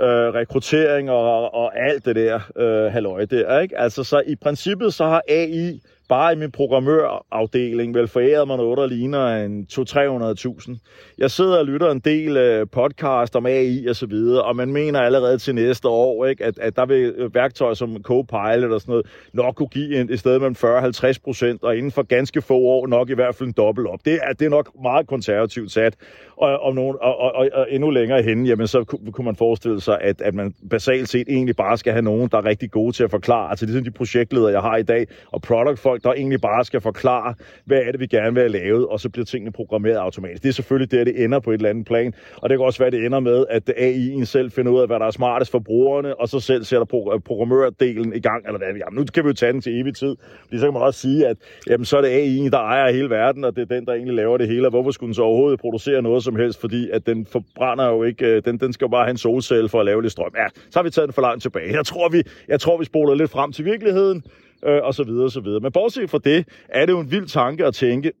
øh, 0.00 0.34
rekruttering 0.34 1.10
og, 1.10 1.54
og 1.54 1.78
alt 1.78 2.04
det 2.04 2.16
der 2.16 2.40
øh, 2.56 2.92
halløj 2.92 3.24
der, 3.24 3.60
ikke? 3.60 3.78
Altså, 3.78 4.04
så 4.04 4.22
i 4.26 4.36
princippet 4.36 4.94
så 4.94 5.04
har 5.04 5.22
AI 5.28 5.80
bare 6.08 6.32
i 6.32 6.36
min 6.36 6.50
programmørafdeling 6.50 7.94
vel 7.94 8.08
forærede 8.08 8.46
mig 8.46 8.56
noget, 8.56 8.78
der 8.78 8.86
ligner 8.86 9.44
en 9.44 9.66
200-300.000. 9.72 10.76
Jeg 11.18 11.30
sidder 11.30 11.58
og 11.58 11.64
lytter 11.64 11.90
en 11.90 12.00
del 12.00 12.36
øh, 12.36 12.66
podcast 12.72 13.36
om 13.36 13.46
AI 13.46 13.86
og 13.86 13.96
så 13.96 14.06
videre, 14.06 14.42
og 14.42 14.56
man 14.56 14.72
mener 14.72 15.00
allerede 15.00 15.38
til 15.38 15.54
næste 15.54 15.88
år, 15.88 16.26
ikke, 16.26 16.44
at, 16.44 16.58
at 16.58 16.76
der 16.76 16.86
vil 16.86 17.14
øh, 17.16 17.34
værktøjer 17.34 17.74
som 17.74 18.02
Copilot 18.02 18.72
og 18.72 18.80
sådan 18.80 18.92
noget 18.92 19.06
nok 19.32 19.54
kunne 19.54 19.68
give 19.68 20.00
en, 20.00 20.10
et 20.10 20.20
sted 20.20 20.38
mellem 20.38 20.56
40-50 20.58 21.12
procent, 21.24 21.62
og 21.62 21.76
inden 21.76 21.92
for 21.92 22.02
ganske 22.02 22.42
få 22.42 22.58
år 22.58 22.86
nok 22.86 23.10
i 23.10 23.14
hvert 23.14 23.34
fald 23.34 23.46
en 23.46 23.52
dobbelt 23.52 23.88
op. 23.88 24.00
Det 24.04 24.18
er, 24.22 24.32
det 24.32 24.44
er 24.44 24.50
nok 24.50 24.70
meget 24.82 25.06
konservativt 25.06 25.72
sat, 25.72 25.96
og, 26.36 26.58
og, 26.58 26.74
nogen, 26.74 26.96
og, 27.00 27.16
og, 27.18 27.32
og, 27.34 27.48
og 27.52 27.66
endnu 27.70 27.90
længere 27.90 28.22
henne, 28.22 28.48
jamen 28.48 28.66
så 28.66 28.84
kunne, 28.84 29.12
kunne 29.12 29.24
man 29.24 29.36
forestille 29.36 29.80
sig, 29.80 29.98
at, 30.00 30.20
at 30.20 30.34
man 30.34 30.54
basalt 30.70 31.08
set 31.08 31.28
egentlig 31.28 31.56
bare 31.56 31.78
skal 31.78 31.92
have 31.92 32.02
nogen, 32.02 32.28
der 32.32 32.38
er 32.38 32.44
rigtig 32.44 32.70
gode 32.70 32.92
til 32.92 33.04
at 33.04 33.10
forklare, 33.10 33.50
altså 33.50 33.66
ligesom 33.66 33.84
de 33.84 33.90
projektledere, 33.90 34.52
jeg 34.52 34.60
har 34.60 34.76
i 34.76 34.82
dag, 34.82 35.06
og 35.32 35.42
product 35.42 35.78
folk, 35.96 36.04
der 36.04 36.20
egentlig 36.20 36.40
bare 36.40 36.64
skal 36.64 36.80
forklare, 36.80 37.34
hvad 37.64 37.78
er 37.78 37.90
det, 37.90 38.00
vi 38.00 38.06
gerne 38.06 38.34
vil 38.34 38.40
have 38.40 38.52
lavet, 38.52 38.86
og 38.86 39.00
så 39.00 39.08
bliver 39.08 39.24
tingene 39.24 39.52
programmeret 39.52 39.96
automatisk. 39.96 40.42
Det 40.42 40.48
er 40.48 40.52
selvfølgelig 40.52 40.90
der, 40.90 41.04
det 41.04 41.24
ender 41.24 41.40
på 41.40 41.50
et 41.50 41.54
eller 41.54 41.70
andet 41.70 41.86
plan, 41.86 42.14
og 42.36 42.48
det 42.48 42.58
kan 42.58 42.64
også 42.64 42.78
være, 42.78 42.90
det 42.90 43.04
ender 43.06 43.20
med, 43.20 43.44
at 43.50 43.70
AI'en 43.70 44.24
selv 44.24 44.50
finder 44.50 44.72
ud 44.72 44.80
af, 44.80 44.86
hvad 44.86 44.98
der 44.98 45.06
er 45.06 45.10
smartest 45.10 45.50
for 45.50 45.58
brugerne, 45.58 46.20
og 46.20 46.28
så 46.28 46.40
selv 46.40 46.64
sætter 46.64 47.12
øh, 47.14 47.20
programmørdelen 47.20 48.12
i 48.14 48.20
gang, 48.20 48.46
eller 48.46 48.58
hvad. 48.58 48.68
Jamen, 48.68 48.98
nu 48.98 49.04
kan 49.14 49.24
vi 49.24 49.28
jo 49.28 49.34
tage 49.34 49.52
den 49.52 49.60
til 49.60 49.80
evig 49.80 49.94
tid, 49.96 50.16
fordi 50.44 50.58
så 50.58 50.66
kan 50.66 50.72
man 50.72 50.82
også 50.82 51.00
sige, 51.00 51.26
at 51.26 51.36
jamen, 51.66 51.84
så 51.84 51.96
er 51.96 52.00
det 52.00 52.08
AI'en, 52.08 52.50
der 52.50 52.58
ejer 52.58 52.92
hele 52.92 53.10
verden, 53.10 53.44
og 53.44 53.56
det 53.56 53.62
er 53.62 53.74
den, 53.74 53.86
der 53.86 53.92
egentlig 53.92 54.14
laver 54.14 54.36
det 54.38 54.48
hele, 54.48 54.66
og 54.66 54.70
hvorfor 54.70 54.90
skulle 54.90 55.08
den 55.08 55.14
så 55.14 55.22
overhovedet 55.22 55.60
producere 55.60 56.02
noget 56.02 56.24
som 56.24 56.36
helst, 56.36 56.60
fordi 56.60 56.90
at 56.90 57.06
den 57.06 57.26
forbrænder 57.26 57.88
jo 57.88 58.02
ikke, 58.02 58.26
øh, 58.26 58.42
den, 58.44 58.58
den 58.58 58.72
skal 58.72 58.84
jo 58.84 58.88
bare 58.88 59.04
have 59.04 59.10
en 59.10 59.18
solcelle 59.18 59.68
for 59.68 59.80
at 59.80 59.86
lave 59.86 60.02
lidt 60.02 60.12
strøm. 60.12 60.32
Ja, 60.36 60.46
så 60.70 60.78
har 60.78 60.82
vi 60.82 60.90
taget 60.90 61.08
den 61.08 61.12
for 61.12 61.22
langt 61.22 61.42
tilbage. 61.42 61.72
Jeg 61.72 61.86
tror, 61.86 62.08
vi, 62.08 62.22
jeg 62.48 62.60
tror, 62.60 62.78
vi 62.78 62.84
spoler 62.84 63.14
lidt 63.14 63.30
frem 63.30 63.52
til 63.52 63.64
virkeligheden, 63.64 64.22
øh, 64.64 64.80
og 64.82 64.94
så 64.94 65.04
videre, 65.04 65.24
og 65.24 65.30
så 65.30 65.40
videre. 65.40 65.60
Men 65.60 65.72
bortset 65.72 66.10
fra 66.10 66.18
det, 66.24 66.48
er 66.68 66.86
det 66.86 66.92
jo 66.92 67.00
en 67.00 67.10
vild 67.10 67.26
tanke 67.26 67.64
at 67.66 67.74
tænke, 67.74 68.12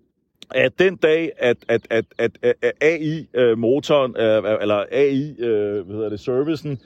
at 0.50 0.78
den 0.78 0.96
dag, 0.96 1.30
at, 1.38 1.56
at, 1.68 1.86
at, 1.90 2.04
at, 2.18 2.30
at 2.42 2.72
AI-motoren, 2.80 4.16
øh, 4.16 4.44
øh, 4.44 4.58
eller 4.60 4.84
AI, 4.92 5.34
øh, 5.38 5.86
hvad 5.86 5.96
hedder 5.96 6.08
det, 6.08 6.20
servicen, 6.20 6.78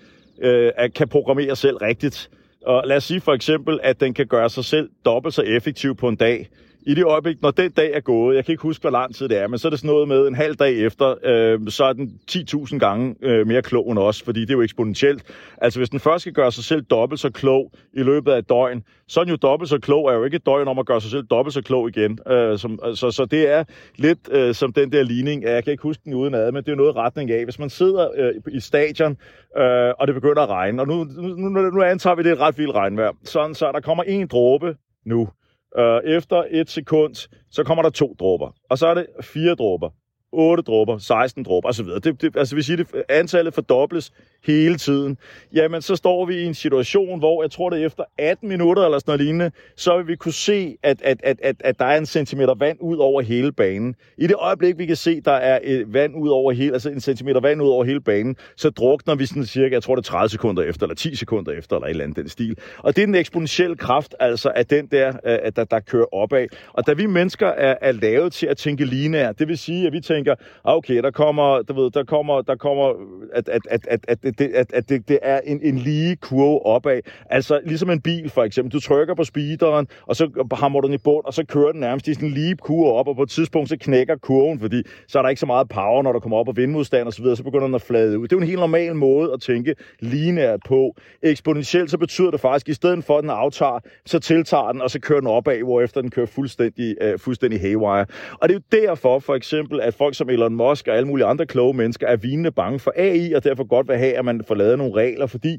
øh, 0.43 0.73
kan 0.95 1.09
programmere 1.09 1.57
selv 1.57 1.77
rigtigt, 1.77 2.31
og 2.67 2.83
lad 2.87 2.97
os 2.97 3.05
sige 3.05 3.21
for 3.21 3.33
eksempel, 3.33 3.81
at 3.83 4.01
den 4.01 4.15
kan 4.15 4.27
gøre 4.27 4.51
sig 4.51 4.65
selv 4.65 4.91
dobbelt 5.05 5.35
så 5.35 5.43
effektiv 5.43 5.97
på 5.97 6.09
en 6.09 6.17
dag, 6.17 6.49
i 6.83 6.95
det 6.95 7.05
øjeblik, 7.05 7.43
når 7.43 7.51
den 7.51 7.71
dag 7.71 7.93
er 7.95 8.01
gået, 8.01 8.37
jeg 8.37 8.45
kan 8.45 8.53
ikke 8.53 8.63
huske, 8.63 8.83
hvor 8.83 8.91
lang 8.91 9.15
tid 9.15 9.29
det 9.29 9.39
er, 9.39 9.49
men 9.49 9.59
så 9.59 9.69
er 9.69 9.71
det 9.71 9.79
sådan 9.79 9.91
noget 9.91 10.09
med 10.09 10.29
en 10.29 10.35
halv 10.35 10.55
dag 10.55 10.79
efter, 10.79 11.15
øh, 11.25 11.61
så 11.69 11.85
er 11.85 11.93
den 11.93 12.21
10.000 12.31 12.79
gange 12.79 13.15
øh, 13.23 13.47
mere 13.47 13.63
klog 13.63 13.91
end 13.91 13.99
os, 13.99 14.23
fordi 14.23 14.41
det 14.41 14.51
er 14.51 14.55
jo 14.55 14.63
eksponentielt. 14.63 15.23
Altså 15.59 15.79
hvis 15.79 15.91
den 15.91 16.01
først 16.01 16.21
skal 16.21 16.33
gøre 16.33 16.53
sig 16.53 16.65
selv 16.65 16.83
dobbelt 16.83 17.21
så 17.21 17.31
klog 17.31 17.73
i 17.93 18.03
løbet 18.03 18.33
af 18.33 18.39
et 18.39 18.49
døgn, 18.49 18.83
så 19.09 19.21
er 19.21 19.25
den 19.25 19.31
jo 19.31 19.37
dobbelt 19.37 19.69
så 19.71 19.79
klog, 19.79 20.09
er 20.09 20.15
jo 20.15 20.25
ikke 20.25 20.37
et 20.37 20.47
døgn 20.47 20.69
om 20.69 20.79
at 20.79 20.87
gøre 20.87 21.01
sig 21.01 21.11
selv 21.11 21.25
dobbelt 21.25 21.55
så 21.55 21.63
klog 21.63 21.89
igen. 21.89 22.19
Øh, 22.29 22.59
som, 22.59 22.79
så, 22.95 23.11
så 23.11 23.25
det 23.25 23.53
er 23.53 23.65
lidt 23.97 24.19
øh, 24.31 24.55
som 24.55 24.73
den 24.73 24.93
der 24.93 25.03
ligning, 25.03 25.43
jeg 25.43 25.65
kan 25.65 25.71
ikke 25.71 25.83
huske 25.83 26.03
den 26.05 26.15
uden 26.15 26.35
ad, 26.35 26.53
men 26.53 26.65
det 26.65 26.73
er 26.73 26.77
noget 26.77 26.97
retning 26.97 27.31
af. 27.31 27.45
Hvis 27.45 27.59
man 27.59 27.71
sidder 27.71 28.09
øh, 28.17 28.35
i 28.53 28.61
stadion, 28.61 29.17
øh, 29.59 29.93
og 29.99 30.07
det 30.07 30.15
begynder 30.15 30.43
at 30.43 30.49
regne, 30.49 30.83
og 30.83 30.89
nu, 30.89 31.05
nu, 31.05 31.49
nu, 31.49 31.71
nu 31.71 31.83
antager 31.83 32.17
vi, 32.17 32.23
det 32.23 32.31
er 32.31 32.35
et 32.35 32.41
ret 32.41 32.59
vildt 32.59 32.75
regnvejr, 32.75 33.13
sådan 33.25 33.55
så 33.55 33.73
der 33.73 33.81
kommer 33.81 34.05
en 34.05 34.27
dråbe 34.27 34.77
nu, 35.07 35.29
Øh, 35.77 36.01
efter 36.05 36.45
et 36.51 36.71
sekund, 36.71 37.15
så 37.51 37.65
kommer 37.65 37.83
der 37.83 37.91
to 37.91 38.17
dråber. 38.19 38.55
Og 38.71 38.79
så 38.79 38.87
er 38.87 38.95
det 38.95 39.07
fire 39.21 39.55
dråber. 39.55 39.91
8 40.33 40.63
dråber, 40.63 40.99
16 40.99 41.45
dråber 41.45 41.69
osv. 41.69 41.87
Det, 41.87 42.23
det, 42.23 42.37
altså 42.37 42.57
vi 42.57 42.63
siger, 42.63 42.77
det 42.77 42.87
antallet 43.09 43.55
fordobles 43.55 44.13
hele 44.45 44.77
tiden. 44.77 45.19
Jamen, 45.53 45.83
så 45.83 45.97
står 45.97 46.27
vi 46.27 46.35
i 46.35 46.45
en 46.45 46.55
situation, 46.55 47.19
hvor 47.19 47.43
jeg 47.43 47.51
tror, 47.51 47.71
det 47.71 47.85
efter 47.85 48.05
18 48.19 48.49
minutter 48.49 48.85
eller 48.85 48.99
sådan 48.99 49.11
noget 49.11 49.21
lignende, 49.21 49.51
så 49.77 49.97
vil 49.97 50.07
vi 50.07 50.17
kunne 50.17 50.33
se, 50.33 50.77
at, 50.83 51.03
at, 51.03 51.21
at, 51.25 51.37
at, 51.43 51.57
at 51.61 51.79
der 51.79 51.85
er 51.85 51.99
en 51.99 52.07
centimeter 52.07 52.55
vand 52.55 52.79
ud 52.81 52.97
over 52.97 53.23
hele 53.23 53.53
banen. 53.53 53.95
I 54.19 54.27
det 54.27 54.37
øjeblik, 54.39 54.79
vi 54.79 54.87
kan 54.87 54.97
se, 54.97 55.21
der 55.21 55.33
er 55.33 55.59
et 55.63 55.93
vand 55.93 56.17
ud 56.17 56.29
over 56.29 56.53
hele, 56.53 56.73
altså 56.73 56.91
en 56.91 57.01
centimeter 57.01 57.41
vand 57.41 57.63
ud 57.63 57.69
over 57.69 57.85
hele 57.85 58.01
banen, 58.01 58.37
så 58.57 58.71
drukner 58.71 59.15
vi 59.15 59.27
sådan 59.27 59.47
cirka, 59.47 59.75
jeg 59.75 59.83
tror 59.83 59.95
det 59.95 60.03
er 60.03 60.11
30 60.11 60.29
sekunder 60.29 60.63
efter, 60.63 60.87
eller 60.87 60.95
10 60.95 61.15
sekunder 61.15 61.53
efter, 61.53 61.77
eller 61.77 61.87
et 61.87 61.91
eller 61.91 62.05
andet 62.05 62.17
den 62.17 62.29
stil. 62.29 62.59
Og 62.79 62.97
det 62.97 63.03
er 63.03 63.07
den 63.07 63.15
eksponentielle 63.15 63.77
kraft, 63.77 64.15
altså 64.21 64.53
af 64.57 64.67
den 64.67 64.87
der, 64.87 65.09
øh, 65.09 65.39
at 65.43 65.57
der, 65.57 65.65
der 65.65 65.81
kører 65.81 66.15
opad. 66.15 66.47
Og 66.73 66.87
da 66.87 66.93
vi 66.93 67.07
mennesker 67.07 67.47
er, 67.47 67.75
er 67.81 67.93
lavet 67.93 68.33
til 68.33 68.47
at 68.47 68.57
tænke 68.57 68.85
lineært, 68.85 69.39
det 69.39 69.49
vil 69.49 69.59
sige, 69.59 69.87
at 69.87 69.93
vi 69.93 70.01
tænker, 70.01 70.18
tænker, 70.19 70.35
ah, 70.65 70.77
okay, 70.77 71.03
der 71.03 71.11
kommer, 71.11 71.63
du 71.63 71.73
ved, 71.73 71.91
der 71.91 72.05
kommer, 72.05 72.43
der 72.43 72.57
kommer 72.57 72.85
at, 73.33 73.49
at, 73.49 73.63
at, 73.71 73.87
at, 73.89 74.01
at, 74.09 74.39
det, 74.39 74.41
at, 74.55 74.73
at 74.73 74.89
det, 74.89 75.09
det 75.09 75.19
er 75.23 75.41
en, 75.45 75.61
en 75.63 75.79
lige 75.79 76.17
kurve 76.17 76.67
opad. 76.67 77.01
Altså 77.31 77.61
ligesom 77.65 77.91
en 77.91 78.01
bil 78.01 78.31
for 78.31 78.45
eksempel. 78.45 78.73
Du 78.73 78.81
trykker 78.81 79.15
på 79.15 79.25
speederen, 79.25 79.87
og 80.07 80.17
så 80.17 80.47
hammer 80.53 80.81
du 80.81 80.87
den 80.87 80.95
i 80.95 80.99
bund, 80.99 81.25
og 81.25 81.35
så 81.35 81.45
kører 81.45 81.73
den 81.73 81.81
nærmest 81.81 82.09
i 82.09 82.15
sådan 82.15 82.29
en 82.29 82.35
lige 82.35 82.57
kurve 82.57 82.93
op, 82.93 83.09
og 83.09 83.17
på 83.17 83.23
et 83.23 83.31
tidspunkt 83.31 83.69
så 83.69 83.77
knækker 83.81 84.17
kurven, 84.17 84.61
fordi 84.61 84.83
så 85.09 85.19
er 85.19 85.23
der 85.23 85.29
ikke 85.29 85.41
så 85.41 85.47
meget 85.47 85.69
power, 85.69 86.03
når 86.03 86.13
der 86.13 86.21
kommer 86.21 86.37
op 86.37 86.49
og 86.49 86.57
vindmodstand 86.57 87.07
og 87.07 87.13
så 87.13 87.23
videre, 87.23 87.37
så 87.37 87.43
begynder 87.43 87.67
den 87.67 87.75
at 87.75 87.83
flade 87.83 88.19
ud. 88.19 88.29
Det 88.29 88.33
er 88.33 88.37
jo 88.37 88.41
en 88.41 88.47
helt 88.47 88.61
normal 88.61 88.95
måde 88.95 89.33
at 89.33 89.41
tænke 89.41 89.75
linært 90.01 90.61
på. 90.67 90.97
Eksponentielt 91.23 91.91
så 91.91 91.99
betyder 91.99 92.31
det 92.31 92.41
faktisk, 92.41 92.69
at 92.69 92.73
i 92.73 92.75
stedet 92.75 93.05
for 93.05 93.19
at 93.19 93.23
den 93.23 93.31
aftager, 93.31 93.79
så 94.07 94.19
tiltager 94.19 94.73
den, 94.73 94.83
og 94.83 94.91
så 94.91 95.01
kører 95.01 95.21
den 95.21 95.29
opad, 95.29 95.59
hvorefter 95.59 96.01
den 96.01 96.11
kører 96.11 96.27
fuldstændig, 96.27 96.97
øh, 97.01 97.19
fuldstændig 97.19 97.61
haywire. 97.61 98.07
Og 98.33 98.49
det 98.49 98.57
er 98.57 98.59
jo 98.59 98.85
derfor 98.85 99.19
for 99.19 99.35
eksempel, 99.35 99.81
at 99.81 99.95
folk 99.95 100.08
som 100.15 100.31
Elon 100.31 100.55
Musk 100.55 100.89
og 100.89 100.97
alle 100.97 101.09
mulige 101.09 101.27
andre 101.27 101.47
kloge 101.47 101.75
mennesker 101.75 102.07
er 102.07 102.17
vinende 102.17 102.51
bange 102.51 102.79
for 102.79 102.93
AI, 102.97 103.33
og 103.33 103.45
derfor 103.45 103.65
godt 103.65 103.89
vil 103.89 103.97
have, 103.97 104.13
at 104.13 104.25
man 104.25 104.45
får 104.49 104.55
lavet 104.55 104.79
nogle 104.79 104.95
regler, 104.95 105.27
fordi 105.27 105.59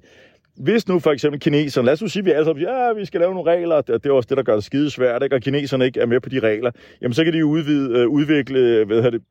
hvis 0.57 0.87
nu 0.87 0.99
for 0.99 1.11
eksempel 1.11 1.39
kineserne, 1.39 1.85
lad 1.85 1.93
os 1.93 2.01
nu 2.01 2.07
sige, 2.07 2.21
at 2.21 2.25
vi 2.25 2.31
alle 2.31 2.45
sammen 2.45 2.61
siger, 2.61 2.85
ja, 2.85 2.93
vi 2.93 3.05
skal 3.05 3.19
lave 3.19 3.33
nogle 3.33 3.51
regler, 3.51 3.81
det 3.81 4.05
er 4.05 4.11
også 4.11 4.27
det, 4.29 4.37
der 4.37 4.43
gør 4.43 4.53
det 4.53 4.63
skide 4.63 4.91
svært, 4.91 5.23
ikke? 5.23 5.35
og 5.35 5.41
kineserne 5.41 5.85
ikke 5.85 5.99
er 5.99 6.05
med 6.05 6.19
på 6.19 6.29
de 6.29 6.39
regler, 6.39 6.71
jamen 7.01 7.13
så 7.13 7.23
kan 7.23 7.33
de 7.33 7.45
udvide, 7.45 7.99
øh, 7.99 8.07
udvikle 8.07 8.85
hvad 8.85 9.11
det, 9.11 9.21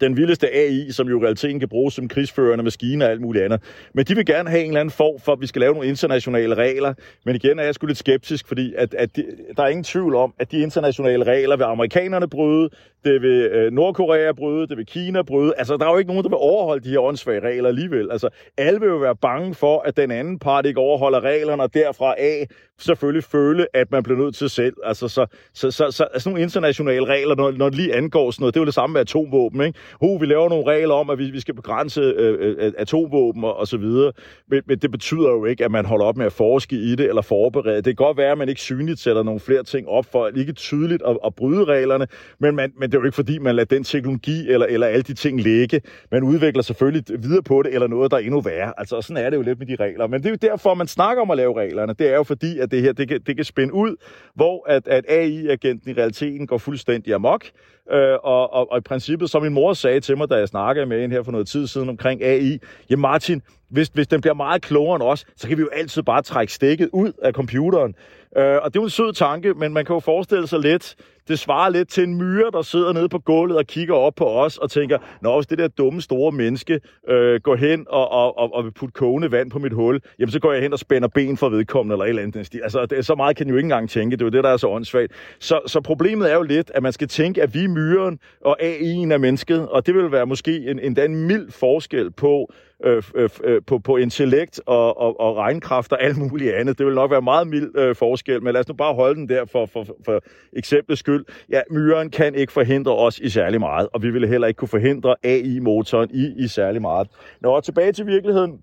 den 0.00 0.16
vildeste 0.16 0.54
AI, 0.54 0.90
som 0.90 1.08
jo 1.08 1.20
i 1.20 1.22
realiteten 1.22 1.60
kan 1.60 1.68
bruges 1.68 1.94
som 1.94 2.08
krigsførende 2.08 2.64
maskiner 2.64 3.06
og 3.06 3.12
alt 3.12 3.20
muligt 3.20 3.44
andet. 3.44 3.60
Men 3.94 4.04
de 4.04 4.14
vil 4.14 4.26
gerne 4.26 4.50
have 4.50 4.62
en 4.62 4.68
eller 4.68 4.80
anden 4.80 4.92
form 4.92 5.20
for, 5.20 5.32
at 5.32 5.40
vi 5.40 5.46
skal 5.46 5.60
lave 5.60 5.74
nogle 5.74 5.88
internationale 5.88 6.54
regler. 6.54 6.94
Men 7.24 7.36
igen 7.36 7.58
er 7.58 7.62
jeg 7.62 7.74
sgu 7.74 7.86
lidt 7.86 7.98
skeptisk, 7.98 8.48
fordi 8.48 8.74
at, 8.76 8.94
at 8.94 9.16
de, 9.16 9.24
der 9.56 9.62
er 9.62 9.68
ingen 9.68 9.84
tvivl 9.84 10.14
om, 10.14 10.34
at 10.38 10.52
de 10.52 10.58
internationale 10.58 11.24
regler 11.24 11.56
vil 11.56 11.64
amerikanerne 11.64 12.28
bryde, 12.28 12.70
det 13.04 13.22
vil 13.22 13.42
øh, 13.52 13.72
Nordkorea 13.72 14.32
bryde, 14.32 14.68
det 14.68 14.76
vil 14.76 14.86
Kina 14.86 15.22
bryde. 15.22 15.54
Altså, 15.58 15.76
der 15.76 15.86
er 15.86 15.90
jo 15.90 15.98
ikke 15.98 16.08
nogen, 16.08 16.24
der 16.24 16.28
vil 16.28 16.38
overholde 16.40 16.84
de 16.84 16.90
her 16.90 16.98
åndssvage 16.98 17.40
regler 17.40 17.68
alligevel. 17.68 18.10
Altså, 18.10 18.28
alle 18.58 18.80
vil 18.80 18.88
jo 18.88 18.96
være 18.96 19.16
bange 19.16 19.54
for, 19.54 19.80
at 19.80 19.96
den 19.96 20.10
anden 20.10 20.38
part 20.38 20.66
ikke 20.66 20.80
overholder 20.80 21.20
reglerne, 21.20 21.62
og 21.62 21.74
derfra 21.74 22.14
af 22.18 22.46
selvfølgelig 22.78 23.24
føle, 23.24 23.66
at 23.74 23.90
man 23.90 24.02
bliver 24.02 24.18
nødt 24.18 24.34
til 24.34 24.50
selv. 24.50 24.74
Altså, 24.84 25.08
så, 25.08 25.26
så, 25.54 25.70
så, 25.70 25.90
så 25.90 26.04
altså 26.04 26.28
nogle 26.28 26.42
internationale 26.42 27.06
regler, 27.06 27.34
når, 27.34 27.50
når 27.50 27.68
det 27.68 27.78
lige 27.78 27.94
angår 27.94 28.30
sådan 28.30 28.42
noget, 28.42 28.54
det 28.54 28.60
er 28.60 28.62
jo 28.62 28.66
det 28.66 28.74
samme 28.74 28.92
med 28.92 29.00
atomvåben, 29.00 29.60
ikke? 29.60 29.78
Ho, 30.00 30.14
vi 30.14 30.26
laver 30.26 30.48
nogle 30.48 30.66
regler 30.66 30.94
om, 30.94 31.10
at 31.10 31.18
vi, 31.18 31.30
vi 31.30 31.40
skal 31.40 31.54
begrænse 31.54 32.00
øh, 32.00 32.56
øh 32.58 32.72
atomvåben 32.78 33.44
og, 33.44 33.56
og 33.56 33.68
så 33.68 33.76
videre, 33.76 34.12
men, 34.48 34.62
men 34.66 34.78
det 34.78 34.90
betyder 34.90 35.28
jo 35.28 35.44
ikke, 35.44 35.64
at 35.64 35.70
man 35.70 35.84
holder 35.84 36.04
op 36.06 36.16
med 36.16 36.26
at 36.26 36.32
forske 36.32 36.76
i 36.76 36.94
det 36.94 37.08
eller 37.08 37.22
forberede. 37.22 37.76
Det 37.76 37.84
kan 37.84 37.94
godt 37.94 38.16
være, 38.16 38.32
at 38.32 38.38
man 38.38 38.48
ikke 38.48 38.60
synligt 38.60 39.00
sætter 39.00 39.22
nogle 39.22 39.40
flere 39.40 39.62
ting 39.62 39.88
op 39.88 40.06
for 40.12 40.30
ikke 40.36 40.52
tydeligt 40.52 41.02
at, 41.06 41.18
at 41.26 41.34
bryde 41.34 41.64
reglerne, 41.64 42.06
men, 42.38 42.56
man, 42.56 42.72
men 42.80 42.90
det 42.90 42.96
er 42.96 43.00
jo 43.00 43.04
ikke 43.04 43.16
fordi, 43.16 43.38
man 43.38 43.56
lader 43.56 43.76
den 43.76 43.84
teknologi 43.84 44.48
eller, 44.48 44.66
eller 44.66 44.86
alle 44.86 45.02
de 45.02 45.14
ting 45.14 45.40
ligge. 45.40 45.80
Man 46.10 46.22
udvikler 46.22 46.62
selvfølgelig 46.62 47.22
videre 47.22 47.42
på 47.42 47.62
det, 47.62 47.74
eller 47.74 47.86
noget, 47.86 48.10
der 48.10 48.16
er 48.16 48.20
endnu 48.20 48.40
værre. 48.40 48.72
Altså, 48.76 49.00
sådan 49.00 49.24
er 49.24 49.30
det 49.30 49.36
jo 49.36 49.42
lidt 49.42 49.58
med 49.58 49.66
de 49.66 49.76
regler. 49.80 50.06
Men 50.06 50.22
det 50.22 50.26
er 50.26 50.30
jo 50.30 50.50
derfor, 50.50 50.74
man 50.74 50.86
snakker 50.86 51.22
om 51.22 51.30
at 51.30 51.36
lave 51.36 51.60
reglerne. 51.60 51.94
Det 51.98 52.08
er 52.08 52.14
jo 52.14 52.22
fordi, 52.22 52.58
at 52.64 52.70
det 52.70 52.82
her, 52.82 52.92
det 52.92 53.08
kan, 53.08 53.20
det 53.26 53.36
kan 53.36 53.44
spænde 53.44 53.74
ud, 53.74 53.96
hvor 54.34 54.68
at, 54.68 54.88
at 54.88 55.04
AI-agenten 55.08 55.90
i 55.90 55.94
realiteten 55.94 56.46
går 56.46 56.58
fuldstændig 56.58 57.14
amok. 57.14 57.44
Øh, 57.92 58.18
og, 58.22 58.52
og, 58.52 58.72
og 58.72 58.78
i 58.78 58.80
princippet, 58.80 59.30
som 59.30 59.42
min 59.42 59.52
mor 59.52 59.72
sagde 59.72 60.00
til 60.00 60.16
mig, 60.16 60.30
da 60.30 60.34
jeg 60.34 60.48
snakkede 60.48 60.86
med 60.86 61.00
hende 61.00 61.14
her 61.14 61.22
for 61.22 61.32
noget 61.32 61.48
tid 61.48 61.66
siden 61.66 61.88
omkring 61.88 62.22
AI, 62.22 62.58
ja 62.90 62.96
Martin, 62.96 63.42
hvis, 63.68 63.88
hvis 63.88 64.06
den 64.06 64.20
bliver 64.20 64.34
meget 64.34 64.62
klogere 64.62 64.96
end 64.96 65.02
os, 65.02 65.24
så 65.36 65.48
kan 65.48 65.56
vi 65.56 65.62
jo 65.62 65.68
altid 65.72 66.02
bare 66.02 66.22
trække 66.22 66.52
stikket 66.52 66.90
ud 66.92 67.12
af 67.22 67.32
computeren. 67.32 67.94
Øh, 68.36 68.58
og 68.62 68.74
det 68.74 68.78
er 68.78 68.82
jo 68.82 68.84
en 68.84 68.90
sød 68.90 69.12
tanke, 69.12 69.54
men 69.54 69.72
man 69.72 69.84
kan 69.84 69.94
jo 69.94 70.00
forestille 70.00 70.46
sig 70.46 70.58
lidt, 70.58 70.96
det 71.28 71.38
svarer 71.38 71.70
lidt 71.70 71.88
til 71.88 72.04
en 72.04 72.14
myre, 72.14 72.50
der 72.52 72.62
sidder 72.62 72.92
nede 72.92 73.08
på 73.08 73.18
gulvet 73.18 73.58
og 73.58 73.66
kigger 73.66 73.94
op 73.94 74.14
på 74.14 74.24
os 74.24 74.58
og 74.58 74.70
tænker, 74.70 74.98
nå, 75.22 75.36
hvis 75.36 75.46
det 75.46 75.58
der 75.58 75.68
dumme 75.68 76.00
store 76.00 76.32
menneske 76.32 76.80
øh, 77.08 77.40
går 77.40 77.56
hen 77.56 77.86
og, 77.88 78.12
og, 78.12 78.38
og, 78.38 78.54
og 78.54 78.64
vil 78.64 78.70
putte 78.70 78.92
kogende 78.92 79.32
vand 79.32 79.50
på 79.50 79.58
mit 79.58 79.72
hul, 79.72 80.00
jamen 80.18 80.32
så 80.32 80.38
går 80.40 80.52
jeg 80.52 80.62
hen 80.62 80.72
og 80.72 80.78
spænder 80.78 81.08
ben 81.08 81.36
for 81.36 81.48
vedkommende 81.48 81.94
eller 81.94 82.04
et 82.04 82.08
eller 82.08 82.22
andet. 82.22 82.60
Altså, 82.62 82.86
det, 82.86 83.06
så 83.06 83.14
meget 83.14 83.36
kan 83.36 83.48
jo 83.48 83.56
ikke 83.56 83.66
engang 83.66 83.90
tænke. 83.90 84.16
Det 84.16 84.22
er 84.22 84.26
jo 84.26 84.30
det, 84.30 84.44
der 84.44 84.50
er 84.50 84.56
så 84.56 84.68
åndssvagt. 84.68 85.12
Så, 85.38 85.60
så 85.66 85.80
problemet 85.80 86.30
er 86.30 86.34
jo 86.34 86.42
lidt, 86.42 86.70
at 86.74 86.82
man 86.82 86.92
skal 86.92 87.08
tænke, 87.08 87.42
at 87.42 87.54
vi 87.54 87.64
er 87.64 87.68
myren, 87.68 88.18
og 88.40 88.62
AI'en 88.62 89.12
er 89.12 89.18
mennesket, 89.18 89.68
og 89.68 89.86
det 89.86 89.94
vil 89.94 90.12
være 90.12 90.26
måske 90.26 90.70
en, 90.70 90.78
endda 90.78 91.04
en 91.04 91.26
mild 91.26 91.50
forskel 91.50 92.10
på, 92.10 92.52
øh, 92.84 93.02
øh, 93.14 93.30
øh, 93.44 93.62
på, 93.66 93.78
på 93.78 93.96
intellekt 93.96 94.60
og, 94.66 95.00
og, 95.00 95.20
og 95.20 95.36
regnkraft 95.36 95.92
og 95.92 96.02
alt 96.02 96.16
muligt 96.16 96.54
andet. 96.54 96.78
Det 96.78 96.86
vil 96.86 96.94
nok 96.94 97.10
være 97.10 97.22
meget 97.22 97.46
mild 97.46 97.78
øh, 97.78 97.96
forskel, 97.96 98.42
men 98.42 98.52
lad 98.52 98.60
os 98.60 98.68
nu 98.68 98.74
bare 98.74 98.94
holde 98.94 99.14
den 99.14 99.28
der 99.28 99.44
for, 99.44 99.66
for, 99.66 99.86
for 100.04 100.20
eksemplets 100.52 100.98
skyld. 100.98 101.24
Ja, 101.50 101.60
myren 101.70 102.10
kan 102.10 102.34
ikke 102.34 102.52
forhindre 102.52 102.96
os 102.96 103.18
i 103.18 103.28
særlig 103.28 103.60
meget, 103.60 103.88
og 103.92 104.02
vi 104.02 104.10
ville 104.10 104.28
heller 104.28 104.48
ikke 104.48 104.58
kunne 104.58 104.68
forhindre 104.68 105.16
AI-motoren 105.24 106.10
i, 106.14 106.44
i 106.44 106.48
særlig 106.48 106.82
meget. 106.82 107.08
Nå, 107.40 107.60
tilbage 107.60 107.92
til 107.92 108.06
virkeligheden. 108.06 108.60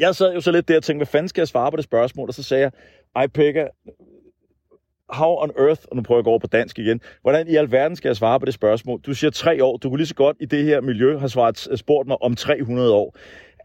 Jeg 0.00 0.14
sad 0.14 0.34
jo 0.34 0.40
så 0.40 0.50
lidt 0.50 0.68
der 0.68 0.76
og 0.76 0.82
tænkte, 0.82 0.98
hvad 0.98 1.06
fanden 1.06 1.28
skal 1.28 1.40
jeg 1.40 1.48
svare 1.48 1.70
på 1.70 1.76
det 1.76 1.84
spørgsmål? 1.84 2.28
Og 2.28 2.34
så 2.34 2.42
sagde 2.42 2.62
jeg, 2.62 2.72
ej 3.16 3.26
Pekka, 3.26 3.66
how 5.14 5.42
on 5.42 5.50
earth, 5.58 5.82
og 5.90 5.96
nu 5.96 6.02
prøver 6.02 6.18
jeg 6.18 6.20
at 6.20 6.24
gå 6.24 6.30
over 6.30 6.38
på 6.38 6.46
dansk 6.46 6.78
igen, 6.78 7.00
hvordan 7.22 7.48
i 7.48 7.56
alverden 7.56 7.96
skal 7.96 8.08
jeg 8.08 8.16
svare 8.16 8.40
på 8.40 8.46
det 8.46 8.54
spørgsmål? 8.54 9.00
Du 9.00 9.14
siger 9.14 9.30
tre 9.30 9.64
år, 9.64 9.76
du 9.76 9.88
kunne 9.88 9.98
lige 9.98 10.06
så 10.06 10.14
godt 10.14 10.36
i 10.40 10.44
det 10.44 10.64
her 10.64 10.80
miljø 10.80 11.18
have 11.18 11.28
svaret, 11.28 11.68
øh, 11.70 11.76
spurgt 11.76 12.08
mig 12.08 12.22
om 12.22 12.36
300 12.36 12.92
år. 12.92 13.16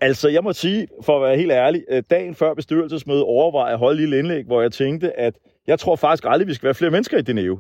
Altså, 0.01 0.29
jeg 0.29 0.43
må 0.43 0.53
sige, 0.53 0.87
for 1.01 1.15
at 1.17 1.27
være 1.27 1.37
helt 1.37 1.51
ærlig, 1.51 1.83
øh, 1.89 2.03
dagen 2.09 2.35
før 2.35 2.53
bestyrelsesmødet 2.53 3.23
overvejede 3.23 3.73
at 3.73 3.79
holde 3.79 3.93
et 3.93 3.99
lille 3.99 4.19
indlæg, 4.19 4.45
hvor 4.45 4.61
jeg 4.61 4.71
tænkte, 4.71 5.19
at 5.19 5.35
jeg 5.67 5.79
tror 5.79 5.95
faktisk 5.95 6.25
aldrig, 6.27 6.47
vi 6.47 6.53
skal 6.53 6.65
være 6.65 6.73
flere 6.73 6.91
mennesker 6.91 7.17
i 7.17 7.21
Dineo. 7.21 7.59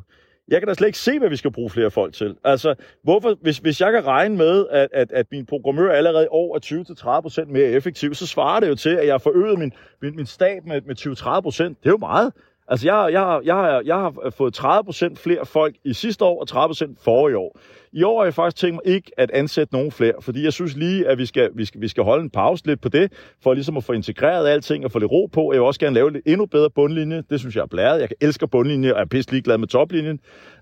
Jeg 0.49 0.61
kan 0.61 0.67
da 0.67 0.73
slet 0.73 0.87
ikke 0.87 0.99
se, 0.99 1.19
hvad 1.19 1.29
vi 1.29 1.35
skal 1.35 1.51
bruge 1.51 1.69
flere 1.69 1.91
folk 1.91 2.13
til. 2.13 2.35
Altså, 2.43 2.75
hvorfor, 3.03 3.37
hvis, 3.41 3.57
hvis 3.57 3.81
jeg 3.81 3.91
kan 3.91 4.05
regne 4.05 4.37
med, 4.37 4.65
at, 4.71 4.87
at, 4.93 5.11
at 5.11 5.25
min 5.31 5.45
programmør 5.45 5.91
allerede 5.91 6.23
i 6.23 6.27
år 6.31 6.55
er 6.55 7.39
20-30% 7.45 7.51
mere 7.51 7.65
effektiv, 7.65 8.13
så 8.13 8.27
svarer 8.27 8.59
det 8.59 8.69
jo 8.69 8.75
til, 8.75 8.89
at 8.89 9.05
jeg 9.05 9.13
har 9.13 9.17
forøget 9.17 9.59
min, 9.59 9.71
min, 10.01 10.15
min 10.15 10.25
stab 10.25 10.65
med, 10.65 10.81
med 10.81 10.95
20-30%. 10.99 11.63
Det 11.63 11.85
er 11.85 11.89
jo 11.89 11.97
meget. 11.97 12.33
Altså, 12.69 12.87
jeg, 12.87 13.09
jeg, 13.11 13.39
jeg, 13.43 13.81
jeg 13.85 13.95
har 13.95 14.31
fået 14.37 14.59
30% 14.59 15.15
flere 15.15 15.45
folk 15.45 15.75
i 15.83 15.93
sidste 15.93 16.25
år, 16.25 16.45
og 16.53 16.69
30% 16.71 16.95
forrige 17.03 17.37
år. 17.37 17.59
I 17.91 18.03
år 18.03 18.19
har 18.19 18.25
jeg 18.25 18.33
faktisk 18.33 18.61
tænkt 18.61 18.75
mig 18.75 18.95
ikke 18.95 19.11
at 19.17 19.31
ansætte 19.31 19.73
nogen 19.73 19.91
flere, 19.91 20.13
fordi 20.21 20.43
jeg 20.43 20.53
synes 20.53 20.75
lige, 20.75 21.07
at 21.07 21.17
vi 21.17 21.25
skal, 21.25 21.49
vi 21.53 21.65
skal, 21.65 21.81
vi 21.81 21.87
skal 21.87 22.03
holde 22.03 22.23
en 22.23 22.29
pause 22.29 22.65
lidt 22.65 22.81
på 22.81 22.89
det, 22.89 23.13
for 23.43 23.53
ligesom 23.53 23.77
at 23.77 23.83
få 23.83 23.93
integreret 23.93 24.47
alting 24.47 24.85
og 24.85 24.91
få 24.91 24.99
lidt 24.99 25.11
ro 25.11 25.25
på. 25.25 25.53
Jeg 25.53 25.61
vil 25.61 25.67
også 25.67 25.79
gerne 25.79 25.93
lave 25.93 26.11
lidt 26.11 26.27
endnu 26.27 26.45
bedre 26.45 26.69
bundlinje. 26.69 27.23
Det 27.29 27.39
synes 27.39 27.55
jeg 27.55 27.61
er 27.61 27.65
blæret. 27.65 27.99
Jeg 27.99 28.09
elsker 28.21 28.47
bundlinje, 28.47 28.93
og 28.93 29.01
er 29.01 29.05
pisse 29.05 29.31
ligeglad 29.31 29.57
med 29.57 29.67
toplinjen. 29.67 30.19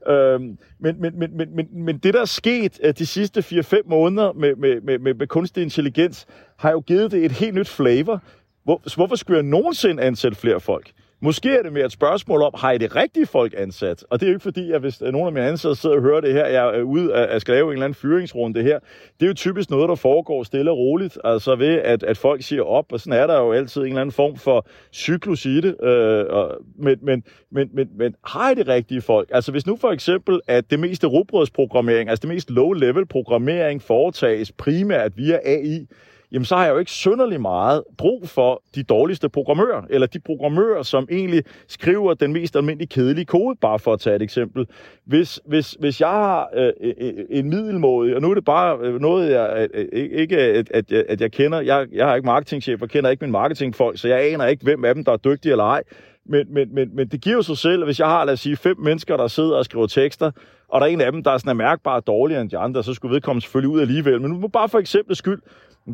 Øhm, 0.09 0.57
men, 0.79 1.01
men, 1.01 1.19
men, 1.19 1.37
men, 1.37 1.55
men, 1.55 1.67
men 1.71 1.97
det, 1.97 2.13
der 2.13 2.21
er 2.21 2.25
sket 2.25 2.79
øh, 2.83 2.93
de 2.97 3.05
sidste 3.05 3.39
4-5 3.39 3.75
måneder 3.85 4.33
med, 4.33 4.55
med, 4.55 4.81
med, 4.81 4.99
med, 4.99 5.13
med 5.13 5.27
kunstig 5.27 5.63
intelligens, 5.63 6.25
har 6.57 6.71
jo 6.71 6.79
givet 6.79 7.11
det 7.11 7.25
et 7.25 7.31
helt 7.31 7.55
nyt 7.55 7.69
flavor. 7.69 8.21
Hvor, 8.63 8.95
hvorfor 8.95 9.15
skulle 9.15 9.37
jeg 9.37 9.45
nogensinde 9.45 10.03
ansætte 10.03 10.37
flere 10.37 10.59
folk? 10.59 10.91
Måske 11.19 11.57
er 11.57 11.63
det 11.63 11.74
mere 11.74 11.86
et 11.86 11.91
spørgsmål 11.91 12.41
om, 12.41 12.53
har 12.57 12.71
I 12.71 12.77
det 12.77 12.95
rigtige 12.95 13.25
folk 13.25 13.53
ansat? 13.57 14.05
Og 14.09 14.19
det 14.19 14.25
er 14.25 14.29
jo 14.29 14.36
ikke 14.36 14.43
fordi, 14.43 14.71
at 14.71 14.81
hvis 14.81 15.01
øh, 15.01 15.12
nogen 15.12 15.27
af 15.27 15.33
mine 15.33 15.45
ansatte 15.45 15.75
sidder 15.75 15.95
og 15.95 16.01
hører 16.01 16.21
det 16.21 16.33
her, 16.33 16.45
jeg 16.45 16.77
er 16.77 16.81
ude 16.81 17.13
at 17.13 17.41
skal 17.41 17.53
lave 17.53 17.67
en 17.67 17.74
eller 17.74 17.86
anden 17.86 17.95
fyringsrunde 17.95 18.63
her. 18.63 18.79
Det 19.19 19.25
er 19.25 19.27
jo 19.27 19.33
typisk 19.33 19.69
noget, 19.69 19.89
der 19.89 19.95
foregår 19.95 20.43
stille 20.43 20.71
og 20.71 20.77
roligt. 20.77 21.17
Altså 21.24 21.55
ved, 21.55 21.75
at, 21.75 22.03
at 22.03 22.17
folk 22.17 22.43
siger 22.43 22.63
op, 22.63 22.91
og 22.91 23.00
sådan 23.00 23.19
er 23.19 23.27
der 23.27 23.39
jo 23.39 23.51
altid 23.51 23.81
en 23.81 23.88
eller 23.88 24.01
anden 24.01 24.13
form 24.13 24.36
for 24.36 24.67
cyklus 24.93 25.45
i 25.45 25.62
det. 25.62 25.75
Øh, 25.83 26.25
og, 26.29 26.57
men, 26.79 26.97
men, 27.01 27.24
men, 27.51 27.69
men, 27.74 27.89
men 27.97 28.15
har 28.25 28.51
I 28.51 28.55
det 28.55 28.67
rigtige 28.67 29.01
folk? 29.01 29.29
Altså 29.31 29.51
hvis 29.51 29.65
nu 29.65 29.75
for 29.75 29.91
eksempel, 29.91 30.41
at 30.47 30.71
det 30.71 30.79
meste 30.79 31.07
rubrødsprogrammering, 31.07 32.09
altså 32.09 32.21
det 32.21 32.29
mest 32.29 32.51
low-level 32.51 33.05
programmering 33.09 33.81
foretages 33.81 34.51
primært 34.51 35.12
via 35.17 35.39
AI, 35.45 35.88
jamen 36.31 36.46
så 36.46 36.55
har 36.55 36.65
jeg 36.65 36.74
jo 36.74 36.77
ikke 36.77 36.91
synderlig 36.91 37.41
meget 37.41 37.84
brug 37.98 38.29
for 38.29 38.63
de 38.75 38.84
dårligste 38.84 39.29
programmører, 39.29 39.81
eller 39.89 40.07
de 40.07 40.19
programmører, 40.19 40.84
som 40.84 41.07
egentlig 41.12 41.43
skriver 41.67 42.13
den 42.13 42.34
mest 42.34 42.55
almindelige 42.55 42.88
kedelige 42.88 43.25
kode, 43.25 43.55
bare 43.62 43.79
for 43.79 43.93
at 43.93 44.00
tage 44.00 44.15
et 44.15 44.22
eksempel. 44.22 44.67
Hvis, 45.05 45.39
hvis, 45.46 45.77
hvis 45.79 46.01
jeg 46.01 46.10
har 46.10 46.50
øh, 46.55 46.72
øh, 46.81 46.93
øh 47.00 47.13
en 47.29 47.50
middelmåde, 47.50 48.15
og 48.15 48.22
nu 48.22 48.29
er 48.29 48.34
det 48.34 48.46
bare 48.46 48.77
øh, 48.81 49.01
noget, 49.01 49.31
jeg 49.31 49.67
ikke 49.93 50.38
at, 50.38 50.72
at, 50.72 50.91
jeg, 50.91 51.05
at 51.10 51.22
jeg 51.22 51.31
kender, 51.31 51.62
jeg, 51.62 51.88
jeg 51.91 52.07
har 52.07 52.15
ikke 52.15 52.25
marketingchef, 52.25 52.81
og 52.81 52.89
kender 52.89 53.10
ikke 53.10 53.25
min 53.25 53.31
marketingfolk, 53.31 53.98
så 53.98 54.07
jeg 54.07 54.34
aner 54.34 54.46
ikke, 54.46 54.63
hvem 54.63 54.86
af 54.86 54.96
dem, 54.96 55.03
der 55.03 55.12
er 55.12 55.17
dygtige 55.17 55.51
eller 55.51 55.65
ej. 55.65 55.84
Men, 56.29 56.53
men, 56.53 56.75
men, 56.75 56.96
men 56.96 57.07
det 57.07 57.22
giver 57.22 57.36
jo 57.36 57.41
sig 57.41 57.57
selv, 57.57 57.81
at 57.81 57.88
hvis 57.88 58.00
jeg 58.00 58.07
har, 58.07 58.25
lad 58.25 58.34
os 58.34 58.39
sige, 58.39 58.55
fem 58.55 58.79
mennesker, 58.79 59.17
der 59.17 59.27
sidder 59.27 59.55
og 59.55 59.65
skriver 59.65 59.88
tekster, 59.88 60.31
og 60.69 60.81
der 60.81 60.88
er 60.88 60.91
en 60.91 61.01
af 61.01 61.12
dem, 61.12 61.24
der 61.24 61.31
er 61.31 61.38
sådan 61.38 61.50
er 61.50 61.53
mærkbart 61.53 62.07
dårligere 62.07 62.41
end 62.41 62.50
de 62.50 62.57
andre, 62.57 62.84
så 62.84 62.93
skulle 62.93 63.13
vedkommende 63.13 63.43
selvfølgelig 63.46 63.69
ud 63.75 63.81
alligevel. 63.81 64.22
Men 64.22 64.31
nu 64.31 64.48
bare 64.48 64.69
for 64.69 64.79
eksempel 64.79 65.15
skyld, 65.15 65.41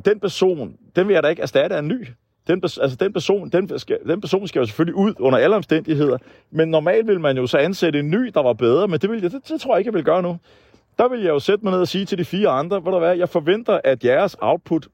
den 0.02 0.20
person, 0.20 0.78
den 0.96 1.08
vil 1.08 1.14
jeg 1.14 1.24
da 1.24 1.28
ikke 1.28 1.42
erstatte 1.42 1.76
af 1.76 1.80
en 1.80 1.88
ny. 1.88 2.08
Den, 2.48 2.62
altså 2.64 2.98
den, 3.00 3.14
person, 3.14 3.50
den, 3.50 3.80
skal, 3.80 4.00
den 4.08 4.22
person 4.22 4.48
skal 4.48 4.60
jo 4.60 4.66
selvfølgelig 4.66 4.96
ud 4.96 5.14
under 5.20 5.40
alle 5.40 5.56
omstændigheder, 5.56 6.18
men 6.52 6.70
normalt 6.70 7.08
vil 7.08 7.20
man 7.20 7.38
jo 7.38 7.48
så 7.48 7.58
ansætte 7.58 8.00
en 8.00 8.12
ny, 8.12 8.32
der 8.34 8.44
var 8.44 8.54
bedre, 8.54 8.88
men 8.88 9.00
det, 9.00 9.10
vil 9.10 9.22
jeg, 9.22 9.32
det, 9.32 9.48
det 9.50 9.62
tror 9.62 9.76
jeg 9.76 9.80
ikke, 9.80 9.88
jeg 9.88 9.94
vil 9.94 10.04
gøre 10.04 10.22
nu. 10.22 10.38
Der 10.98 11.10
vil 11.10 11.22
jeg 11.22 11.30
jo 11.30 11.40
sætte 11.40 11.66
mig 11.66 11.72
ned 11.72 11.80
og 11.80 11.88
sige 11.88 12.06
til 12.06 12.18
de 12.18 12.26
fire 12.26 12.50
andre, 12.50 12.80
hvor 12.80 12.92
der 12.92 13.00
hvad, 13.00 13.18
jeg 13.18 13.30
forventer, 13.30 13.80
at 13.84 14.06
jeres 14.06 14.36
output, 14.42 14.88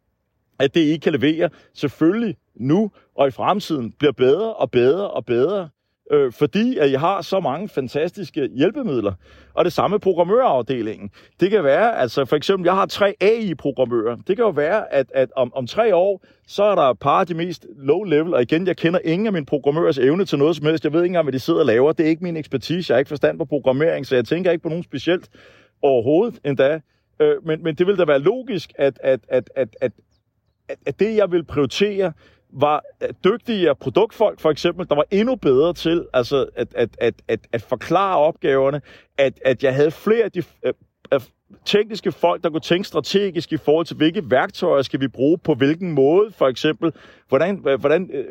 at 0.59 0.75
det 0.75 0.81
I 0.81 0.97
kan 0.97 1.13
levere, 1.13 1.49
selvfølgelig 1.73 2.37
nu 2.55 2.91
og 3.15 3.27
i 3.27 3.31
fremtiden, 3.31 3.91
bliver 3.91 4.11
bedre 4.11 4.53
og 4.53 4.71
bedre 4.71 5.09
og 5.09 5.25
bedre 5.25 5.69
øh, 6.11 6.31
fordi 6.31 6.77
at 6.77 6.89
I 6.89 6.93
har 6.93 7.21
så 7.21 7.39
mange 7.39 7.69
fantastiske 7.69 8.49
hjælpemidler. 8.55 9.13
Og 9.53 9.65
det 9.65 9.73
samme 9.73 9.99
programmørafdelingen. 9.99 11.09
Det 11.39 11.51
kan 11.51 11.63
være, 11.63 11.97
altså 11.97 12.25
for 12.25 12.35
eksempel, 12.35 12.65
jeg 12.65 12.75
har 12.75 12.85
tre 12.85 13.15
AI-programmører. 13.21 14.15
Det 14.15 14.35
kan 14.35 14.45
jo 14.45 14.49
være, 14.49 14.93
at, 14.93 15.11
at 15.13 15.29
om, 15.35 15.53
om 15.55 15.67
tre 15.67 15.95
år, 15.95 16.23
så 16.47 16.63
er 16.63 16.75
der 16.75 16.81
et 16.81 16.99
par 16.99 17.19
af 17.19 17.27
de 17.27 17.33
mest 17.33 17.65
low-level, 17.77 18.33
og 18.33 18.41
igen, 18.41 18.67
jeg 18.67 18.77
kender 18.77 18.99
ingen 19.03 19.25
af 19.25 19.33
mine 19.33 19.45
programmørers 19.45 19.97
evne 19.97 20.25
til 20.25 20.37
noget 20.37 20.55
som 20.55 20.65
helst. 20.65 20.83
Jeg 20.83 20.93
ved 20.93 20.99
ikke 20.99 21.09
engang, 21.09 21.25
hvad 21.25 21.33
de 21.33 21.39
sidder 21.39 21.59
og 21.59 21.65
laver. 21.65 21.91
Det 21.91 22.05
er 22.05 22.09
ikke 22.09 22.23
min 22.23 22.37
ekspertise. 22.37 22.91
Jeg 22.91 22.95
har 22.95 22.99
ikke 22.99 23.09
forstand 23.09 23.37
på 23.37 23.45
programmering, 23.45 24.05
så 24.05 24.15
jeg 24.15 24.25
tænker 24.25 24.51
ikke 24.51 24.63
på 24.63 24.69
nogen 24.69 24.83
specielt 24.83 25.29
overhovedet 25.81 26.39
endda. 26.45 26.79
Øh, 27.21 27.35
men, 27.45 27.63
men 27.63 27.75
det 27.75 27.87
vil 27.87 27.97
da 27.97 28.05
være 28.05 28.19
logisk, 28.19 28.71
at, 28.75 28.99
at, 29.03 29.19
at, 29.27 29.49
at, 29.55 29.69
at, 29.81 29.91
at 30.85 30.99
det, 30.99 31.15
jeg 31.15 31.31
vil 31.31 31.43
prioritere, 31.43 32.13
var 32.53 32.83
øh, 33.03 33.09
dygtige 33.23 33.75
produktfolk, 33.75 34.39
for 34.39 34.51
eksempel, 34.51 34.89
der 34.89 34.95
var 34.95 35.05
endnu 35.11 35.35
bedre 35.35 35.73
til 35.73 36.07
altså, 36.13 36.49
at, 36.55 36.67
at, 36.75 36.89
at, 36.99 37.13
at, 37.27 37.39
at 37.51 37.61
forklare 37.61 38.17
opgaverne, 38.17 38.81
at, 39.17 39.39
at 39.45 39.63
jeg 39.63 39.75
havde 39.75 39.91
flere 39.91 40.23
af 40.23 40.31
de 40.31 40.43
af 41.11 41.29
tekniske 41.65 42.11
folk, 42.11 42.43
der 42.43 42.49
kunne 42.49 42.61
tænke 42.61 42.87
strategisk 42.87 43.51
i 43.51 43.57
forhold 43.57 43.85
til, 43.85 43.97
hvilke 43.97 44.31
værktøjer 44.31 44.81
skal 44.81 44.99
vi 44.99 45.07
bruge 45.07 45.37
på 45.37 45.53
hvilken 45.53 45.91
måde, 45.91 46.31
for 46.31 46.47
eksempel, 46.47 46.91
hvordan, 47.29 47.55
hvordan 47.79 48.09
øh, 48.13 48.25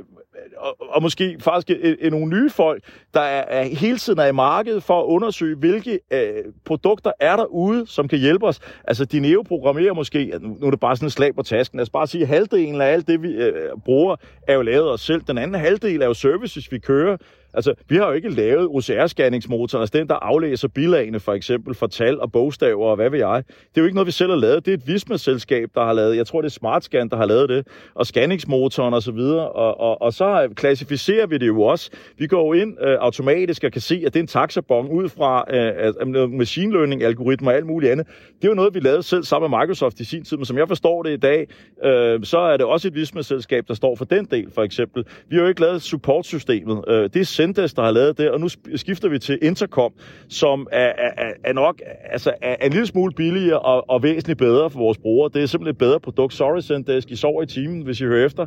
og, 0.57 0.77
og 0.81 1.03
måske 1.03 1.37
faktisk 1.41 1.79
øh, 1.83 1.97
øh, 2.01 2.11
nogle 2.11 2.27
nye 2.27 2.51
folk, 2.51 2.83
der 3.15 3.21
er, 3.21 3.45
er 3.61 3.63
hele 3.63 3.99
tiden 3.99 4.19
er 4.19 4.27
i 4.27 4.33
markedet 4.33 4.83
for 4.83 5.01
at 5.01 5.05
undersøge, 5.05 5.57
hvilke 5.57 6.01
øh, 6.13 6.45
produkter 6.65 7.13
er 7.21 7.37
der 7.37 7.45
ude, 7.45 7.87
som 7.87 8.09
kan 8.09 8.19
hjælpe 8.19 8.47
os. 8.47 8.61
Altså, 8.85 9.05
de 9.05 9.21
neoprogrammerer 9.21 9.95
måske, 9.95 10.33
nu 10.41 10.67
er 10.67 10.71
det 10.71 10.81
bare 10.81 10.97
sådan 10.97 11.07
en 11.07 11.11
slag 11.11 11.35
på 11.35 11.43
tasken, 11.43 11.77
lad 11.77 11.83
os 11.83 11.91
bare 11.91 12.07
sige, 12.07 12.27
halvdelen 12.27 12.81
af 12.81 12.87
alt 12.87 13.09
det, 13.09 13.23
vi 13.23 13.29
øh, 13.29 13.71
bruger, 13.85 14.17
er 14.49 14.55
jo 14.55 14.63
lavet 14.63 14.91
os 14.91 15.01
selv. 15.01 15.23
Den 15.23 15.39
anden 15.39 15.61
halvdel 15.61 16.03
er 16.03 16.07
jo 16.07 16.15
services, 16.15 16.73
vi 16.73 16.79
kører. 16.79 17.17
Altså, 17.59 17.75
vi 17.89 17.97
har 17.97 18.07
jo 18.07 18.13
ikke 18.13 18.29
lavet 18.29 18.69
OCR-scanningsmotoren, 18.69 19.81
altså 19.81 19.99
den, 19.99 20.09
der 20.09 20.15
aflæser 20.15 20.69
bilagene 20.69 21.21
for 21.21 21.33
eksempel 21.33 21.75
for 21.75 21.87
tal 21.87 22.21
og 22.21 22.33
bogstaver 22.33 22.87
og 22.87 22.97
hvad 22.97 23.11
ved 23.11 23.19
jeg. 23.19 23.43
Det 23.47 23.77
er 23.77 23.81
jo 23.81 23.85
ikke 23.85 23.95
noget, 23.95 24.07
vi 24.07 24.13
selv 24.13 24.31
har 24.31 24.37
lavet. 24.37 24.67
Det 24.67 24.73
er 24.73 24.77
et 24.77 24.87
Visma-selskab, 24.87 25.69
der 25.75 25.85
har 25.85 25.93
lavet. 25.93 26.17
Jeg 26.17 26.27
tror, 26.27 26.41
det 26.41 26.49
er 26.49 26.53
SmartScan, 26.53 27.09
der 27.09 27.17
har 27.17 27.27
lavet 27.27 27.49
det. 27.49 27.67
Og 27.95 28.07
scanningsmotoren 28.07 28.95
og 28.95 29.03
så 29.03 29.13
videre. 29.13 29.49
Og, 29.49 29.81
og, 29.81 30.03
og 30.03 30.13
så 30.13 30.49
klassificerer 30.55 31.27
vi 31.27 31.39
det 31.39 31.47
jo 31.47 31.63
også. 31.63 31.91
Vi 32.19 32.27
går 32.27 32.47
jo 32.47 32.63
ind 32.63 32.77
øh, 32.81 32.97
automatisk 33.01 33.65
og 33.65 33.73
kan 33.73 33.81
se, 33.81 34.03
at 34.07 34.15
det 34.15 34.21
er 34.21 34.23
en 34.23 34.27
taxabong 34.27 34.91
ud 34.91 35.09
fra 35.09 35.45
øh, 35.55 36.31
machine 36.31 36.73
learning, 36.73 37.03
algoritmer 37.03 37.51
og 37.51 37.57
alt 37.57 37.67
muligt 37.67 37.93
andet. 37.93 38.07
Det 38.07 38.45
er 38.45 38.49
jo 38.49 38.55
noget, 38.55 38.75
vi 38.75 38.81
lavede 38.81 39.03
selv 39.03 39.25
sammen 39.25 39.51
med 39.51 39.59
Microsoft 39.59 40.01
i 40.01 40.05
sin 40.05 40.25
tid, 40.25 40.37
men 40.37 40.47
som 40.47 40.59
jeg 40.59 40.69
forstår 40.69 41.03
det 41.03 41.11
i 41.11 41.17
dag, 41.17 41.47
øh, 41.85 42.25
så 42.25 42.39
er 42.39 42.57
det 42.57 42.67
også 42.67 42.89
et 42.89 42.95
Visma-selskab, 42.95 43.65
der 43.69 43.75
står 43.75 43.97
for 43.97 44.05
den 44.05 44.25
del, 44.25 44.51
for 44.51 44.63
eksempel. 44.63 45.05
Vi 45.29 45.37
har 45.37 45.43
jo 45.43 45.49
ikke 45.49 45.61
lavet 45.61 45.83
supportsystemet. 45.83 46.85
Øh, 46.89 47.03
det 47.03 47.17
er 47.17 47.25
Zendesk, 47.49 47.77
der 47.77 47.83
har 47.83 47.91
lavet 47.91 48.19
det, 48.19 48.31
og 48.31 48.41
nu 48.41 48.49
skifter 48.77 49.09
vi 49.09 49.19
til 49.19 49.39
Intercom, 49.43 49.93
som 50.29 50.67
er, 50.73 50.93
er, 50.99 51.33
er 51.45 51.53
nok 51.53 51.83
altså, 52.11 52.35
er 52.43 52.67
en 52.67 52.73
lille 52.73 52.87
smule 52.87 53.13
billigere 53.13 53.59
og, 53.59 53.91
og 53.91 54.03
væsentligt 54.03 54.39
bedre 54.39 54.71
for 54.71 54.79
vores 54.79 54.99
brugere. 54.99 55.31
Det 55.35 55.43
er 55.43 55.47
simpelthen 55.47 55.71
et 55.71 55.79
bedre 55.79 56.01
produkt. 56.01 56.35
Sorry, 56.35 56.61
Zendesk, 56.61 57.11
I 57.11 57.17
sover 57.17 57.43
i 57.43 57.47
timen, 57.47 57.83
hvis 57.83 58.01
I 58.01 58.05
hører 58.05 58.27
efter. 58.27 58.47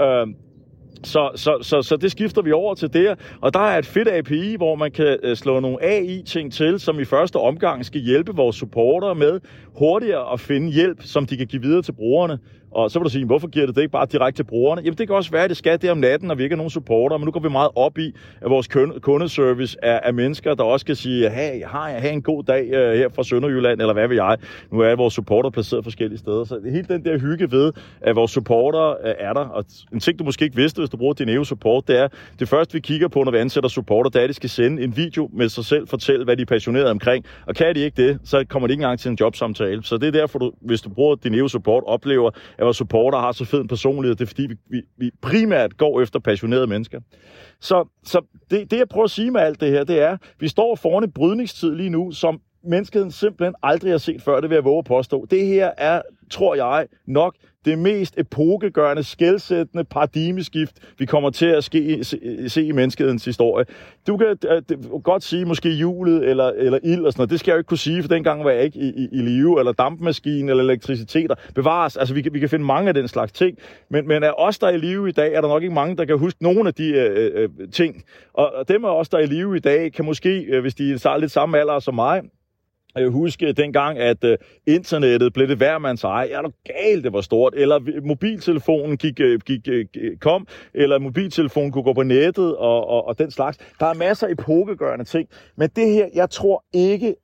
Øh, 0.00 0.26
så, 1.04 1.30
så, 1.34 1.58
så, 1.62 1.82
så 1.82 1.96
det 1.96 2.10
skifter 2.10 2.42
vi 2.42 2.52
over 2.52 2.74
til 2.74 2.92
der. 2.92 3.14
Og 3.40 3.54
der 3.54 3.60
er 3.60 3.78
et 3.78 3.86
fedt 3.86 4.08
API, 4.08 4.56
hvor 4.56 4.74
man 4.74 4.90
kan 4.90 5.18
øh, 5.22 5.36
slå 5.36 5.60
nogle 5.60 5.84
AI-ting 5.84 6.52
til, 6.52 6.80
som 6.80 7.00
i 7.00 7.04
første 7.04 7.36
omgang 7.36 7.84
skal 7.84 8.00
hjælpe 8.00 8.32
vores 8.36 8.56
supporter 8.56 9.14
med 9.14 9.40
hurtigere 9.78 10.32
at 10.32 10.40
finde 10.40 10.72
hjælp, 10.72 10.98
som 11.02 11.26
de 11.26 11.36
kan 11.36 11.46
give 11.46 11.62
videre 11.62 11.82
til 11.82 11.92
brugerne. 11.92 12.38
Og 12.70 12.90
så 12.90 12.98
vil 12.98 13.04
du 13.04 13.10
sige, 13.10 13.24
hvorfor 13.24 13.48
giver 13.48 13.66
det 13.66 13.74
det 13.74 13.82
ikke 13.82 13.92
bare 13.92 14.06
direkte 14.12 14.38
til 14.38 14.44
brugerne? 14.44 14.82
Jamen 14.82 14.98
det 14.98 15.06
kan 15.06 15.16
også 15.16 15.30
være, 15.30 15.44
at 15.44 15.50
det 15.50 15.56
skal 15.56 15.82
det 15.82 15.90
om 15.90 15.98
natten, 15.98 16.28
når 16.28 16.34
vi 16.34 16.42
ikke 16.42 16.54
er 16.54 16.56
nogen 16.56 16.70
supporter, 16.70 17.18
men 17.18 17.24
nu 17.24 17.30
går 17.30 17.40
vi 17.40 17.48
meget 17.48 17.70
op 17.74 17.98
i, 17.98 18.14
at 18.40 18.50
vores 18.50 18.68
kundeservice 19.02 19.76
er, 19.82 20.00
er 20.02 20.12
mennesker, 20.12 20.54
der 20.54 20.64
også 20.64 20.86
kan 20.86 20.94
sige, 20.94 21.30
hey, 21.30 21.64
har 21.64 21.88
jeg 21.88 22.00
have 22.00 22.12
en 22.12 22.22
god 22.22 22.42
dag 22.42 22.64
uh, 22.66 22.98
her 22.98 23.08
fra 23.08 23.24
Sønderjylland, 23.24 23.80
eller 23.80 23.92
hvad 23.92 24.08
vil 24.08 24.14
jeg? 24.14 24.36
Nu 24.72 24.80
er 24.80 24.96
vores 24.96 25.14
supporter 25.14 25.50
placeret 25.50 25.84
forskellige 25.84 26.18
steder. 26.18 26.44
Så 26.44 26.60
hele 26.64 26.86
den 26.88 27.04
der 27.04 27.18
hygge 27.18 27.50
ved, 27.50 27.72
at 28.00 28.16
vores 28.16 28.30
supporter 28.30 28.88
uh, 28.88 29.08
øh, 29.08 29.14
er 29.18 29.32
der. 29.32 29.40
Og 29.40 29.64
en 29.92 30.00
ting, 30.00 30.18
du 30.18 30.24
måske 30.24 30.44
ikke 30.44 30.56
vidste, 30.56 30.78
hvis 30.78 30.90
du 30.90 30.96
bruger 30.96 31.14
din 31.14 31.28
EU 31.28 31.44
support, 31.44 31.88
det 31.88 31.98
er, 31.98 32.08
det 32.38 32.48
første 32.48 32.74
vi 32.74 32.80
kigger 32.80 33.08
på, 33.08 33.24
når 33.24 33.32
vi 33.32 33.38
ansætter 33.38 33.68
supporter, 33.68 34.10
det 34.10 34.18
er, 34.18 34.24
at 34.24 34.28
de 34.28 34.34
skal 34.34 34.50
sende 34.50 34.82
en 34.82 34.96
video 34.96 35.30
med 35.32 35.48
sig 35.48 35.64
selv, 35.64 35.88
fortælle, 35.88 36.24
hvad 36.24 36.36
de 36.36 36.42
er 36.42 36.46
passionerede 36.46 36.90
omkring. 36.90 37.24
Og 37.46 37.54
kan 37.54 37.74
de 37.74 37.80
ikke 37.80 38.08
det, 38.08 38.18
så 38.24 38.44
kommer 38.48 38.66
de 38.66 38.72
ikke 38.72 38.82
engang 38.82 38.98
til 38.98 39.10
en 39.10 39.16
jobsamtale. 39.20 39.84
Så 39.84 39.96
det 39.96 40.06
er 40.06 40.12
derfor, 40.12 40.38
du, 40.38 40.52
hvis 40.60 40.80
du 40.80 40.90
bruger 40.90 41.16
din 41.16 41.34
EU 41.34 41.48
support, 41.48 41.82
oplever, 41.86 42.30
at 42.60 42.64
vores 42.64 42.76
supporter 42.76 43.18
har 43.18 43.32
så 43.32 43.44
fed 43.44 43.60
en 43.60 43.68
personlighed. 43.68 44.16
Det 44.16 44.24
er 44.24 44.26
fordi, 44.26 44.46
vi, 44.46 44.56
vi, 44.66 44.82
vi 44.96 45.10
primært 45.22 45.76
går 45.76 46.00
efter 46.00 46.18
passionerede 46.18 46.66
mennesker. 46.66 47.00
Så, 47.60 47.84
så 48.04 48.20
det, 48.50 48.70
det, 48.70 48.78
jeg 48.78 48.88
prøver 48.88 49.04
at 49.04 49.10
sige 49.10 49.30
med 49.30 49.40
alt 49.40 49.60
det 49.60 49.70
her, 49.70 49.84
det 49.84 50.02
er, 50.02 50.16
vi 50.38 50.48
står 50.48 50.76
foran 50.76 51.04
en 51.04 51.12
brydningstid 51.12 51.74
lige 51.74 51.90
nu, 51.90 52.10
som 52.10 52.40
menneskeheden 52.64 53.10
simpelthen 53.10 53.54
aldrig 53.62 53.92
har 53.92 53.98
set 53.98 54.22
før, 54.22 54.40
det 54.40 54.50
vil 54.50 54.56
jeg 54.56 54.64
våge 54.64 54.78
at 54.78 54.84
påstå. 54.84 55.26
Det 55.30 55.46
her 55.46 55.70
er, 55.78 56.02
tror 56.30 56.54
jeg, 56.54 56.86
nok 57.06 57.34
det 57.64 57.78
mest 57.78 58.14
epokegørende, 58.18 59.02
skældsættende 59.02 59.84
paradigmeskift, 59.84 60.72
vi 60.98 61.06
kommer 61.06 61.30
til 61.30 61.46
at 61.46 61.64
ske, 61.64 62.04
se, 62.04 62.48
se 62.48 62.64
i 62.64 62.72
menneskehedens 62.72 63.24
historie. 63.24 63.64
Du 64.06 64.16
kan 64.16 64.26
uh, 64.90 65.02
godt 65.02 65.22
sige 65.22 65.44
måske 65.44 65.70
hjulet 65.70 66.28
eller, 66.28 66.48
eller 66.48 66.78
ild 66.82 67.04
og 67.04 67.12
sådan 67.12 67.20
noget. 67.20 67.30
Det 67.30 67.40
skal 67.40 67.50
jeg 67.50 67.54
jo 67.54 67.58
ikke 67.58 67.68
kunne 67.68 67.78
sige, 67.78 68.02
for 68.02 68.08
dengang 68.08 68.44
var 68.44 68.50
jeg 68.50 68.64
ikke 68.64 68.78
i, 68.78 68.88
i, 68.88 69.08
i 69.12 69.22
live, 69.22 69.58
eller 69.58 69.72
dampmaskinen, 69.72 70.48
eller 70.48 70.62
elektriciteter. 70.62 71.34
Bevares, 71.54 71.96
altså 71.96 72.14
vi 72.14 72.22
kan, 72.22 72.34
vi 72.34 72.40
kan 72.40 72.48
finde 72.48 72.64
mange 72.64 72.88
af 72.88 72.94
den 72.94 73.08
slags 73.08 73.32
ting. 73.32 73.58
Men, 73.90 74.08
men 74.08 74.22
af 74.22 74.32
os, 74.38 74.58
der 74.58 74.66
er 74.66 74.72
i 74.72 74.78
live 74.78 75.08
i 75.08 75.12
dag, 75.12 75.34
er 75.34 75.40
der 75.40 75.48
nok 75.48 75.62
ikke 75.62 75.74
mange, 75.74 75.96
der 75.96 76.04
kan 76.04 76.18
huske 76.18 76.42
nogle 76.42 76.68
af 76.68 76.74
de 76.74 77.12
uh, 77.38 77.42
uh, 77.42 77.70
ting. 77.72 78.04
Og 78.34 78.68
dem 78.68 78.84
af 78.84 78.96
os, 78.96 79.08
der 79.08 79.18
er 79.18 79.22
i 79.22 79.26
live 79.26 79.56
i 79.56 79.60
dag, 79.60 79.92
kan 79.92 80.04
måske, 80.04 80.46
uh, 80.52 80.60
hvis 80.60 80.74
de 80.74 80.92
er 80.92 81.18
lidt 81.18 81.32
samme 81.32 81.58
alder 81.58 81.78
som 81.78 81.94
mig, 81.94 82.22
jeg 82.94 83.08
husker 83.08 83.52
dengang, 83.52 83.98
at 83.98 84.24
øh, 84.24 84.38
internettet 84.66 85.32
blev 85.32 85.48
det 85.48 85.60
værmands 85.60 86.04
eje. 86.04 86.28
Er 86.28 86.42
det 86.42 86.54
galt, 86.64 87.04
det 87.04 87.12
var 87.12 87.20
stort. 87.20 87.54
Eller 87.56 88.00
mobiltelefonen 88.06 88.96
gik, 88.96 89.20
øh, 89.20 89.40
gik, 89.40 89.68
øh, 89.68 89.86
kom, 90.20 90.46
eller 90.74 90.98
mobiltelefonen 90.98 91.72
kunne 91.72 91.84
gå 91.84 91.92
på 91.92 92.02
nettet 92.02 92.56
og, 92.56 92.88
og, 92.88 93.06
og 93.06 93.18
den 93.18 93.30
slags. 93.30 93.58
Der 93.80 93.86
er 93.86 93.94
masser 93.94 94.26
af 94.26 94.32
epokegørende 94.32 95.04
ting. 95.04 95.28
Men 95.56 95.68
det 95.76 95.88
her, 95.92 96.08
jeg 96.14 96.30
tror 96.30 96.64
ikke, 96.72 97.14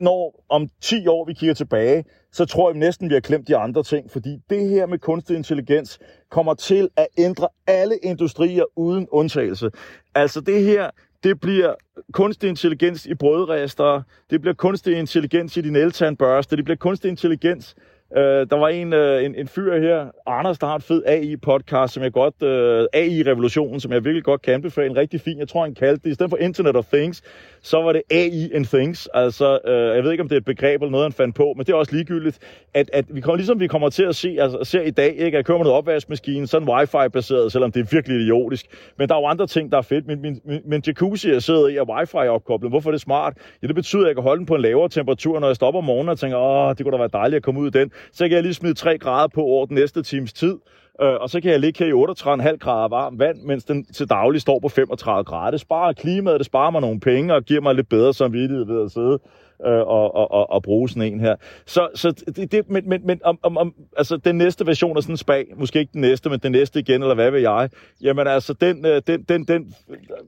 når 0.00 0.44
om 0.48 0.68
10 0.80 1.06
år 1.06 1.24
vi 1.24 1.32
kigger 1.32 1.54
tilbage, 1.54 2.04
så 2.32 2.44
tror 2.44 2.70
jeg 2.70 2.78
næsten, 2.78 3.08
vi 3.08 3.14
har 3.14 3.20
klemt 3.20 3.48
de 3.48 3.56
andre 3.56 3.82
ting. 3.82 4.10
Fordi 4.10 4.38
det 4.50 4.68
her 4.68 4.86
med 4.86 4.98
kunstig 4.98 5.36
intelligens 5.36 5.98
kommer 6.30 6.54
til 6.54 6.88
at 6.96 7.06
ændre 7.18 7.48
alle 7.66 7.96
industrier 8.02 8.64
uden 8.76 9.08
undtagelse. 9.10 9.70
Altså 10.14 10.40
det 10.40 10.62
her, 10.62 10.90
det 11.22 11.40
bliver 11.40 11.74
kunstig 12.12 12.48
intelligens 12.48 13.06
i 13.06 13.14
brødrester, 13.14 14.02
det 14.30 14.40
bliver 14.40 14.54
kunstig 14.54 14.98
intelligens 14.98 15.56
i 15.56 15.60
din 15.60 15.76
eltandbørste, 15.76 16.56
det 16.56 16.64
bliver 16.64 16.76
kunstig 16.76 17.08
intelligens 17.08 17.76
Øh, 18.16 18.46
der 18.50 18.56
var 18.56 18.68
en, 18.68 18.92
øh, 18.92 19.24
en, 19.24 19.34
en 19.34 19.48
fyr 19.48 19.78
her, 19.80 20.06
Anders, 20.26 20.58
der 20.58 20.66
har 20.66 20.74
en 20.74 20.82
fed 20.82 21.02
AI-podcast, 21.06 21.94
som 21.94 22.02
jeg 22.02 22.12
godt, 22.12 22.42
øh, 22.42 22.86
AI-revolutionen, 22.92 23.80
som 23.80 23.92
jeg 23.92 24.04
virkelig 24.04 24.24
godt 24.24 24.42
kan 24.42 24.54
anbefale. 24.54 24.90
En 24.90 24.96
rigtig 24.96 25.20
fin, 25.20 25.38
jeg 25.38 25.48
tror, 25.48 25.62
han 25.62 25.74
kaldte 25.74 26.04
det, 26.04 26.10
i 26.10 26.14
stedet 26.14 26.30
for 26.30 26.36
Internet 26.36 26.76
of 26.76 26.84
Things, 26.92 27.22
så 27.62 27.82
var 27.82 27.92
det 27.92 28.02
AI 28.10 28.50
and 28.54 28.66
Things. 28.66 29.08
Altså, 29.14 29.58
øh, 29.66 29.96
jeg 29.96 30.04
ved 30.04 30.10
ikke, 30.10 30.22
om 30.22 30.28
det 30.28 30.36
er 30.36 30.40
et 30.40 30.44
begreb 30.44 30.82
eller 30.82 30.90
noget, 30.90 31.04
han 31.04 31.12
fandt 31.12 31.36
på, 31.36 31.54
men 31.56 31.66
det 31.66 31.72
er 31.72 31.76
også 31.76 31.92
ligegyldigt, 31.92 32.38
at, 32.74 32.90
at 32.92 33.04
vi 33.08 33.20
kommer, 33.20 33.36
ligesom 33.36 33.60
vi 33.60 33.66
kommer 33.66 33.88
til 33.88 34.02
at 34.02 34.16
se, 34.16 34.36
altså, 34.40 34.58
ser 34.64 34.82
i 34.82 34.90
dag, 34.90 35.16
ikke, 35.16 35.38
at 35.38 35.44
kører 35.44 35.58
med 35.58 35.64
noget 35.64 35.78
opvaskemaskine, 35.78 36.46
sådan 36.46 36.68
wifi-baseret, 36.68 37.52
selvom 37.52 37.72
det 37.72 37.80
er 37.80 37.86
virkelig 37.90 38.20
idiotisk. 38.20 38.66
Men 38.98 39.08
der 39.08 39.14
er 39.14 39.20
jo 39.20 39.26
andre 39.26 39.46
ting, 39.46 39.72
der 39.72 39.78
er 39.78 39.82
fedt. 39.82 40.06
Min, 40.06 40.22
min, 40.22 40.40
min, 40.44 40.60
min 40.64 40.82
jacuzzi, 40.86 41.30
jeg 41.32 41.42
sidder 41.42 41.68
i, 41.68 41.76
er 41.76 41.84
wifi-opkoblet. 41.84 42.70
Hvorfor 42.70 42.90
er 42.90 42.92
det 42.92 43.00
smart? 43.00 43.36
Ja, 43.62 43.66
det 43.66 43.74
betyder, 43.74 44.02
at 44.02 44.06
jeg 44.06 44.16
kan 44.16 44.22
holde 44.22 44.38
den 44.38 44.46
på 44.46 44.54
en 44.54 44.62
lavere 44.62 44.88
temperatur, 44.88 45.40
når 45.40 45.46
jeg 45.46 45.56
stopper 45.56 45.78
om 45.78 45.84
morgenen 45.84 46.08
og 46.08 46.18
tænker, 46.18 46.38
åh, 46.38 46.74
det 46.76 46.84
kunne 46.84 46.92
da 46.92 46.98
være 46.98 47.10
dejligt 47.12 47.36
at 47.36 47.42
komme 47.42 47.60
ud 47.60 47.66
i 47.66 47.70
den 47.70 47.90
så 48.12 48.28
kan 48.28 48.34
jeg 48.34 48.42
lige 48.42 48.54
smide 48.54 48.74
3 48.74 48.98
grader 48.98 49.28
på 49.28 49.40
over 49.40 49.66
den 49.66 49.74
næste 49.74 50.02
times 50.02 50.32
tid, 50.32 50.58
øh, 51.02 51.14
og 51.20 51.30
så 51.30 51.40
kan 51.40 51.50
jeg 51.50 51.60
ligge 51.60 51.84
her 51.84 51.86
i 51.86 52.50
38,5 52.52 52.56
grader 52.56 52.88
varmt 52.88 53.18
vand, 53.18 53.38
mens 53.42 53.64
den 53.64 53.84
til 53.84 54.10
daglig 54.10 54.40
står 54.40 54.58
på 54.58 54.68
35 54.68 55.24
grader. 55.24 55.50
Det 55.50 55.60
sparer 55.60 55.92
klimaet, 55.92 56.40
det 56.40 56.46
sparer 56.46 56.70
mig 56.70 56.80
nogle 56.80 57.00
penge 57.00 57.34
og 57.34 57.42
giver 57.44 57.60
mig 57.60 57.74
lidt 57.74 57.88
bedre 57.88 58.14
samvittighed 58.14 58.66
ved 58.66 58.84
at 58.84 58.90
sidde 58.90 59.18
øh, 59.66 59.80
og, 59.80 60.14
og, 60.14 60.30
og, 60.30 60.50
og 60.50 60.62
bruge 60.62 60.88
sådan 60.88 61.12
en 61.12 61.20
her. 61.20 61.36
Så, 61.66 61.88
så 61.94 62.10
det, 62.10 62.52
det, 62.52 62.70
men, 62.70 62.88
men, 62.88 63.06
men 63.06 63.20
om, 63.24 63.38
om, 63.42 63.58
om, 63.58 63.74
altså, 63.96 64.16
den 64.16 64.38
næste 64.38 64.66
version 64.66 64.96
af 64.96 65.02
sådan 65.02 65.12
en 65.12 65.16
spag, 65.16 65.46
måske 65.56 65.78
ikke 65.78 65.92
den 65.92 66.00
næste, 66.00 66.30
men 66.30 66.38
den 66.38 66.52
næste 66.52 66.80
igen, 66.80 67.02
eller 67.02 67.14
hvad 67.14 67.30
ved 67.30 67.40
jeg, 67.40 67.68
jamen 68.02 68.26
altså, 68.26 68.52
den, 68.52 68.86
øh, 68.86 69.02
den, 69.06 69.22
den, 69.22 69.44
den, 69.44 69.74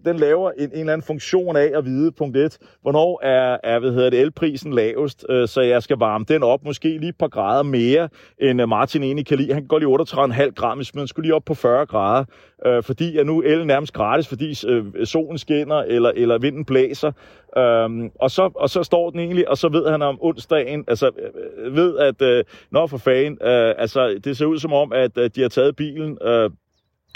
den 0.04 0.16
laver 0.16 0.50
en, 0.50 0.64
en 0.64 0.70
eller 0.78 0.92
anden 0.92 1.06
funktion 1.06 1.56
af 1.56 1.70
at 1.74 1.84
vide, 1.84 2.12
punkt 2.12 2.36
1, 2.36 2.58
hvornår 2.82 3.20
er, 3.22 3.58
er 3.64 3.78
hvad 3.78 3.92
hedder 3.92 4.10
det, 4.10 4.20
elprisen 4.20 4.72
lavest, 4.72 5.26
øh, 5.28 5.48
så 5.48 5.60
jeg 5.60 5.82
skal 5.82 5.96
varme 5.96 6.24
den 6.28 6.42
op, 6.42 6.64
måske 6.64 6.88
lige 6.88 7.08
et 7.08 7.18
par 7.18 7.28
grader 7.28 7.62
mere, 7.62 8.08
end 8.40 8.62
øh, 8.62 8.68
Martin 8.68 9.02
egentlig 9.02 9.26
kan 9.26 9.38
lide. 9.38 9.52
Han 9.52 9.62
kan 9.62 9.68
godt 9.68 9.82
lide 9.82 10.44
38,5 10.46 10.50
gram, 10.50 10.78
hvis 10.78 10.94
man 10.94 11.06
skulle 11.06 11.26
lige 11.26 11.34
op 11.34 11.44
på 11.44 11.54
40 11.54 11.86
grader, 11.86 12.24
øh, 12.66 12.82
fordi 12.82 13.18
at 13.18 13.26
nu 13.26 13.42
er 13.42 13.46
el 13.46 13.66
nærmest 13.66 13.92
gratis, 13.92 14.28
fordi 14.28 14.54
øh, 14.68 14.84
solen 15.06 15.38
skinner, 15.38 15.76
eller, 15.76 16.12
eller 16.16 16.38
vinden 16.38 16.64
blæser, 16.64 17.12
Øhm, 17.56 18.10
og, 18.20 18.30
så, 18.30 18.50
og 18.54 18.70
så 18.70 18.82
står 18.82 19.10
den 19.10 19.20
egentlig, 19.20 19.48
og 19.48 19.58
så 19.58 19.68
ved 19.68 19.88
han 19.90 20.02
om 20.02 20.18
onsdagen, 20.20 20.84
altså 20.88 21.10
øh, 21.18 21.66
øh, 21.66 21.76
ved, 21.76 21.98
at 21.98 22.22
øh, 22.22 22.44
når 22.70 22.86
for 22.86 22.98
fanden, 22.98 23.38
øh, 23.42 23.74
altså 23.78 24.20
det 24.24 24.36
ser 24.36 24.46
ud 24.46 24.58
som 24.58 24.72
om, 24.72 24.92
at 24.92 25.18
øh, 25.18 25.30
de 25.34 25.40
har 25.42 25.48
taget 25.48 25.76
bilen, 25.76 26.18
øh, 26.22 26.50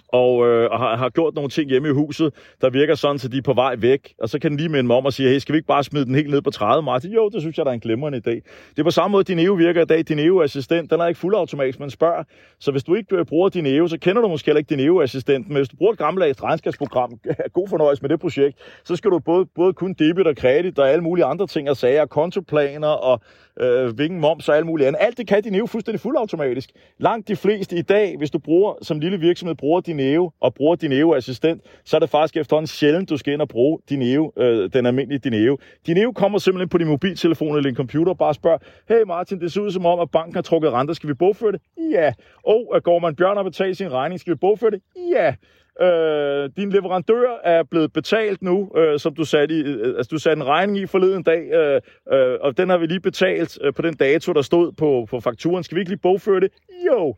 og, 0.08 0.46
øh, 0.46 0.70
og 0.70 0.78
har, 0.78 0.96
har 0.96 1.08
gjort 1.08 1.34
nogle 1.34 1.50
ting 1.50 1.70
hjemme 1.70 1.88
i 1.88 1.92
huset, 1.92 2.34
der 2.60 2.70
virker 2.70 2.94
sådan, 2.94 3.18
så 3.18 3.28
de 3.28 3.38
er 3.38 3.42
på 3.42 3.52
vej 3.52 3.74
væk. 3.78 4.14
Og 4.22 4.28
så 4.28 4.38
kan 4.38 4.50
den 4.50 4.58
lige 4.58 4.68
minde 4.68 4.86
mig 4.86 4.96
om 4.96 5.04
og 5.04 5.12
sige, 5.12 5.28
hey, 5.28 5.38
skal 5.38 5.52
vi 5.52 5.56
ikke 5.56 5.66
bare 5.66 5.84
smide 5.84 6.04
den 6.04 6.14
helt 6.14 6.30
ned 6.30 6.42
på 6.42 6.50
30, 6.50 6.82
Martin? 6.82 7.12
Jo, 7.12 7.28
det 7.28 7.40
synes 7.40 7.58
jeg, 7.58 7.64
der 7.64 7.70
er 7.70 7.74
en 7.74 7.80
glimrende 7.80 8.18
idé. 8.18 8.30
Det 8.70 8.78
er 8.78 8.82
på 8.82 8.90
samme 8.90 9.12
måde, 9.12 9.24
din 9.24 9.38
EU 9.38 9.54
virker 9.54 9.82
i 9.82 9.84
dag. 9.84 10.02
Din 10.08 10.18
EU-assistent, 10.18 10.90
den 10.90 11.00
er 11.00 11.06
ikke 11.06 11.20
fuldautomatisk, 11.20 11.80
men 11.80 11.90
spørger. 11.90 12.24
Så 12.60 12.70
hvis 12.70 12.84
du 12.84 12.94
ikke 12.94 13.16
øh, 13.16 13.24
bruger 13.24 13.48
din 13.48 13.66
EU, 13.66 13.88
så 13.88 13.98
kender 13.98 14.22
du 14.22 14.28
måske 14.28 14.46
heller 14.46 14.58
ikke 14.58 14.74
din 14.74 14.86
EU-assistent. 14.86 15.48
Men 15.48 15.56
hvis 15.56 15.68
du 15.68 15.76
bruger 15.76 15.92
et 15.92 15.98
gammeldags 15.98 16.42
regnskabsprogram, 16.42 17.12
god 17.58 17.68
fornøjelse 17.68 18.02
med 18.02 18.10
det 18.10 18.20
projekt, 18.20 18.58
så 18.84 18.96
skal 18.96 19.10
du 19.10 19.18
både, 19.18 19.46
både 19.54 19.72
kunne 19.72 19.94
debit 19.98 20.26
og 20.26 20.36
kredit 20.36 20.78
og 20.78 20.90
alle 20.90 21.02
mulige 21.02 21.24
andre 21.24 21.46
ting 21.46 21.70
og 21.70 21.76
sager, 21.76 22.06
kontoplaner 22.06 22.88
og 22.88 23.20
øh, 23.60 23.94
hvilken 23.94 24.20
moms 24.20 24.48
og 24.48 24.56
alt 24.56 24.66
muligt 24.66 24.86
andet. 24.86 25.00
Alt 25.02 25.18
det 25.18 25.26
kan 25.26 25.42
Dineo 25.42 25.66
fuldstændig 25.66 26.00
fuldautomatisk. 26.00 26.70
Langt 26.98 27.28
de 27.28 27.36
fleste 27.36 27.76
i 27.76 27.82
dag, 27.82 28.16
hvis 28.18 28.30
du 28.30 28.38
bruger 28.38 28.74
som 28.82 29.00
lille 29.00 29.18
virksomhed, 29.20 29.54
bruger 29.54 29.80
Dineo 29.80 30.30
og 30.40 30.54
bruger 30.54 30.76
Dineo 30.76 31.14
assistent, 31.14 31.62
så 31.84 31.96
er 31.96 32.00
det 32.00 32.10
faktisk 32.10 32.36
efterhånden 32.36 32.66
sjældent, 32.66 33.10
du 33.10 33.16
skal 33.16 33.32
ind 33.32 33.42
og 33.42 33.48
bruge 33.48 33.78
Dineo, 33.88 34.32
øh, 34.36 34.70
den 34.72 34.86
almindelige 34.86 35.18
Dineo. 35.18 35.58
Dineo 35.86 36.12
kommer 36.12 36.38
simpelthen 36.38 36.68
på 36.68 36.78
din 36.78 36.88
mobiltelefon 36.88 37.48
eller 37.48 37.62
din 37.70 37.76
computer 37.76 38.12
og 38.12 38.18
bare 38.18 38.34
spørger, 38.34 38.58
hey 38.88 39.02
Martin, 39.06 39.40
det 39.40 39.52
ser 39.52 39.60
ud 39.60 39.70
som 39.70 39.86
om, 39.86 40.00
at 40.00 40.10
banken 40.10 40.34
har 40.34 40.42
trukket 40.42 40.72
renter, 40.72 40.94
skal 40.94 41.08
vi 41.08 41.14
bogføre 41.14 41.52
det? 41.52 41.60
Ja. 41.92 42.12
Og 42.44 42.80
går 42.82 42.98
man 42.98 43.16
Bjørn 43.16 43.38
og 43.38 43.44
betale 43.44 43.74
sin 43.74 43.92
regning, 43.92 44.20
skal 44.20 44.30
vi 44.30 44.36
bogføre 44.36 44.70
det? 44.70 44.80
Ja. 45.12 45.34
Øh, 45.80 46.50
din 46.56 46.70
leverandør 46.70 47.40
er 47.44 47.62
blevet 47.62 47.92
betalt 47.92 48.42
nu, 48.42 48.70
øh, 48.76 48.98
som 48.98 49.14
du 49.14 49.24
satte, 49.24 49.54
i, 49.54 49.62
øh, 49.62 49.96
altså, 49.96 50.08
du 50.10 50.18
satte 50.18 50.40
en 50.40 50.46
regning 50.46 50.78
i 50.78 50.86
forleden 50.86 51.22
dag, 51.22 51.52
øh, 51.52 51.80
øh, 52.12 52.38
og 52.40 52.56
den 52.56 52.68
har 52.68 52.78
vi 52.78 52.86
lige 52.86 53.00
betalt 53.00 53.58
øh, 53.62 53.74
på 53.74 53.82
den 53.82 53.94
dato, 53.94 54.32
der 54.32 54.42
stod 54.42 54.72
på, 54.72 55.06
på 55.10 55.20
fakturen. 55.20 55.64
Skal 55.64 55.74
vi 55.74 55.80
ikke 55.80 55.90
lige 55.90 56.00
bogføre 56.02 56.40
det? 56.40 56.50
Jo 56.86 57.14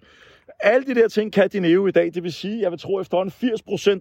alle 0.62 0.86
de 0.86 0.94
der 0.94 1.08
ting 1.08 1.32
kan 1.32 1.48
Dineo 1.48 1.86
i 1.86 1.90
dag. 1.90 2.10
Det 2.14 2.22
vil 2.22 2.32
sige, 2.32 2.62
jeg 2.62 2.70
vil 2.70 2.78
tro, 2.78 2.98
at 2.98 3.00
efterhånden 3.00 3.34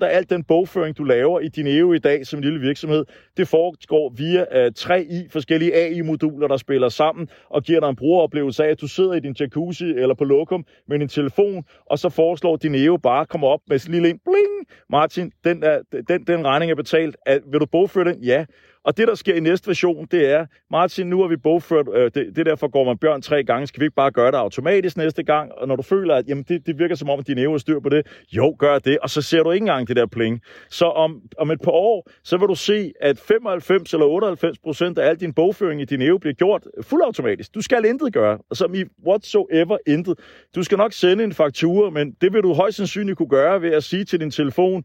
80% 0.02 0.04
af 0.06 0.16
alt 0.18 0.30
den 0.30 0.44
bogføring, 0.44 0.98
du 0.98 1.04
laver 1.04 1.40
i 1.40 1.48
Dineo 1.48 1.94
i 1.94 2.00
dag 2.00 2.28
som 2.28 2.40
en 2.40 2.44
lille 2.44 2.60
virksomhed, 2.60 3.06
det 3.38 3.48
foregår 3.48 4.14
via 4.18 4.66
uh, 4.68 4.74
tre 4.76 5.04
i 5.04 5.28
forskellige 5.30 5.76
AI-moduler, 5.76 6.48
der 6.48 6.58
spiller 6.58 6.90
sammen 6.90 7.30
og 7.50 7.64
giver 7.64 7.80
dig 7.80 7.90
en 7.90 7.96
brugeroplevelse 7.96 8.64
af, 8.64 8.70
at 8.70 8.82
du 8.82 8.88
sidder 8.88 9.14
i 9.14 9.20
din 9.20 9.36
jacuzzi 9.40 9.86
eller 9.86 10.16
på 10.16 10.24
lokum 10.24 10.66
med 10.88 11.00
din 11.00 11.08
telefon, 11.08 11.64
og 11.86 12.00
så 12.00 12.10
foreslår 12.10 12.56
Dineo 12.56 12.98
bare 12.98 13.22
at 13.22 13.30
komme 13.30 13.48
op 13.48 13.60
med 13.68 13.80
sådan 13.80 13.96
en 13.96 14.02
lille 14.02 14.20
bling. 14.26 14.68
Martin, 14.90 15.32
den, 15.44 15.64
er, 15.64 15.80
den, 16.08 16.28
den 16.28 16.46
regning 16.48 16.72
er 16.72 16.76
betalt. 16.76 17.18
Er, 17.26 17.40
vil 17.52 17.60
du 17.60 17.66
bogføre 17.66 18.06
den? 18.06 18.24
Ja. 18.24 18.46
Og 18.90 18.98
det, 18.98 19.08
der 19.08 19.16
sker 19.16 19.36
i 19.36 19.40
næste 19.40 19.68
version, 19.68 20.08
det 20.12 20.32
er, 20.32 20.46
Martin, 20.72 21.08
nu 21.08 21.22
har 21.22 21.28
vi 21.28 21.38
bogført, 21.38 21.86
øh, 21.94 22.12
det, 22.16 22.36
det 22.36 22.46
derfor 22.46 22.68
går 22.68 22.84
man 22.84 22.98
bjørn 22.98 23.22
tre 23.22 23.44
gange, 23.44 23.68
skal 23.68 23.80
vi 23.80 23.86
ikke 23.86 23.96
bare 23.96 24.12
gøre 24.12 24.32
det 24.32 24.38
automatisk 24.38 24.98
næste 24.98 25.24
gang? 25.24 25.52
Og 25.52 25.68
når 25.68 25.76
du 25.76 25.82
føler, 25.82 26.16
at 26.16 26.28
jamen, 26.28 26.44
det, 26.48 26.66
det 26.66 26.80
virker 26.80 26.96
som 26.96 27.10
om, 27.10 27.20
at 27.20 27.28
din 27.28 27.38
evner 27.38 27.58
styr 27.58 27.80
på 27.80 27.90
det, 27.90 28.08
jo, 28.32 28.56
gør 28.60 28.80
det, 28.80 29.00
og 29.00 29.10
så 29.10 29.22
ser 29.22 29.44
du 29.44 29.52
ikke 29.52 29.64
engang 29.64 29.88
det 29.88 29.96
der 29.96 30.06
pling. 30.06 30.42
Så 30.70 30.86
om, 30.86 31.22
om 31.38 31.52
et 31.52 31.62
par 31.62 31.72
år, 31.72 32.10
så 32.24 32.38
vil 32.38 32.48
du 32.48 32.56
se, 32.56 32.92
at 33.02 33.20
95 33.20 33.94
eller 33.94 34.06
98 34.06 34.60
procent 34.60 34.98
af 34.98 35.10
al 35.10 35.20
din 35.20 35.34
bogføring 35.34 35.82
i 35.82 35.86
din 35.86 36.02
EU 36.02 36.18
bliver 36.18 36.34
gjort 36.34 36.64
fuldautomatisk. 36.82 37.56
Du 37.56 37.62
skal 37.62 37.86
intet 37.86 38.14
gøre, 38.14 38.38
som 38.54 38.76
i 38.76 38.84
whatsoever 39.08 39.78
intet. 39.88 40.20
Du 40.56 40.64
skal 40.64 40.78
nok 40.78 40.94
sende 40.94 41.24
en 41.24 41.34
faktura, 41.34 41.90
men 41.90 42.12
det 42.22 42.34
vil 42.34 42.44
du 42.44 42.54
højst 42.54 42.78
sandsynligt 42.78 43.18
kunne 43.18 43.30
gøre 43.30 43.62
ved 43.62 43.72
at 43.72 43.84
sige 43.84 44.06
til 44.06 44.20
din 44.20 44.32
telefon, 44.32 44.84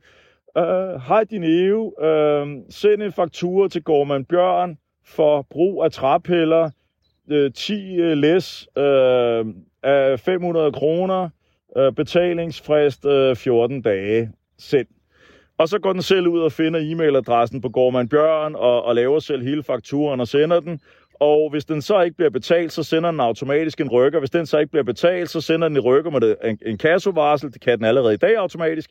Øh, 0.59 1.01
hej 1.09 1.25
din 1.25 1.45
Eve, 1.45 1.79
uh, 1.79 2.49
send 2.71 3.03
en 3.03 3.13
faktura 3.13 3.69
til 3.69 3.83
Gorman 3.83 4.25
Bjørn 4.25 4.79
for 5.07 5.47
brug 5.51 5.85
af 5.85 5.93
træpiller, 5.93 6.71
uh, 7.31 7.53
10 7.55 8.01
uh, 8.01 8.07
læs 8.07 8.69
uh, 8.77 9.47
af 9.83 10.21
500 10.21 10.73
kroner, 10.73 11.29
uh, 11.79 11.95
betalingsfrist 11.95 13.05
uh, 13.05 13.37
14 13.37 13.83
dage. 13.83 14.31
Send. 14.59 14.87
Og 15.59 15.69
så 15.69 15.79
går 15.79 15.93
den 15.93 16.03
selv 16.03 16.29
ud 16.29 16.41
og 16.41 16.53
finder 16.53 16.81
e-mailadressen 16.81 17.61
på 17.61 17.69
Gorman 17.69 18.09
Bjørn 18.09 18.55
og, 18.55 18.85
og 18.85 18.95
laver 18.95 19.19
selv 19.19 19.43
hele 19.43 19.63
fakturen 19.63 20.21
og 20.21 20.29
sender 20.29 20.61
den. 20.61 20.81
Og 21.21 21.51
hvis 21.51 21.65
den 21.65 21.83
så 21.83 22.01
ikke 22.01 22.17
bliver 22.17 22.31
betalt, 22.31 22.73
så 22.73 22.83
sender 22.83 23.11
den 23.11 23.21
automatisk 23.21 23.81
en 23.81 23.89
rykker. 23.89 24.19
Hvis 24.19 24.31
den 24.31 24.47
så 24.47 24.59
ikke 24.59 24.71
bliver 24.71 24.85
betalt, 24.85 25.31
så 25.31 25.41
sender 25.41 25.69
den 25.69 25.77
en 25.77 25.83
rykker 25.83 26.11
med 26.11 26.35
en, 26.45 26.59
en 26.67 26.79
kassovarsel. 26.79 27.53
Det 27.53 27.61
kan 27.61 27.79
den 27.79 27.85
allerede 27.87 28.15
i 28.15 28.17
dag 28.17 28.37
automatisk 28.37 28.91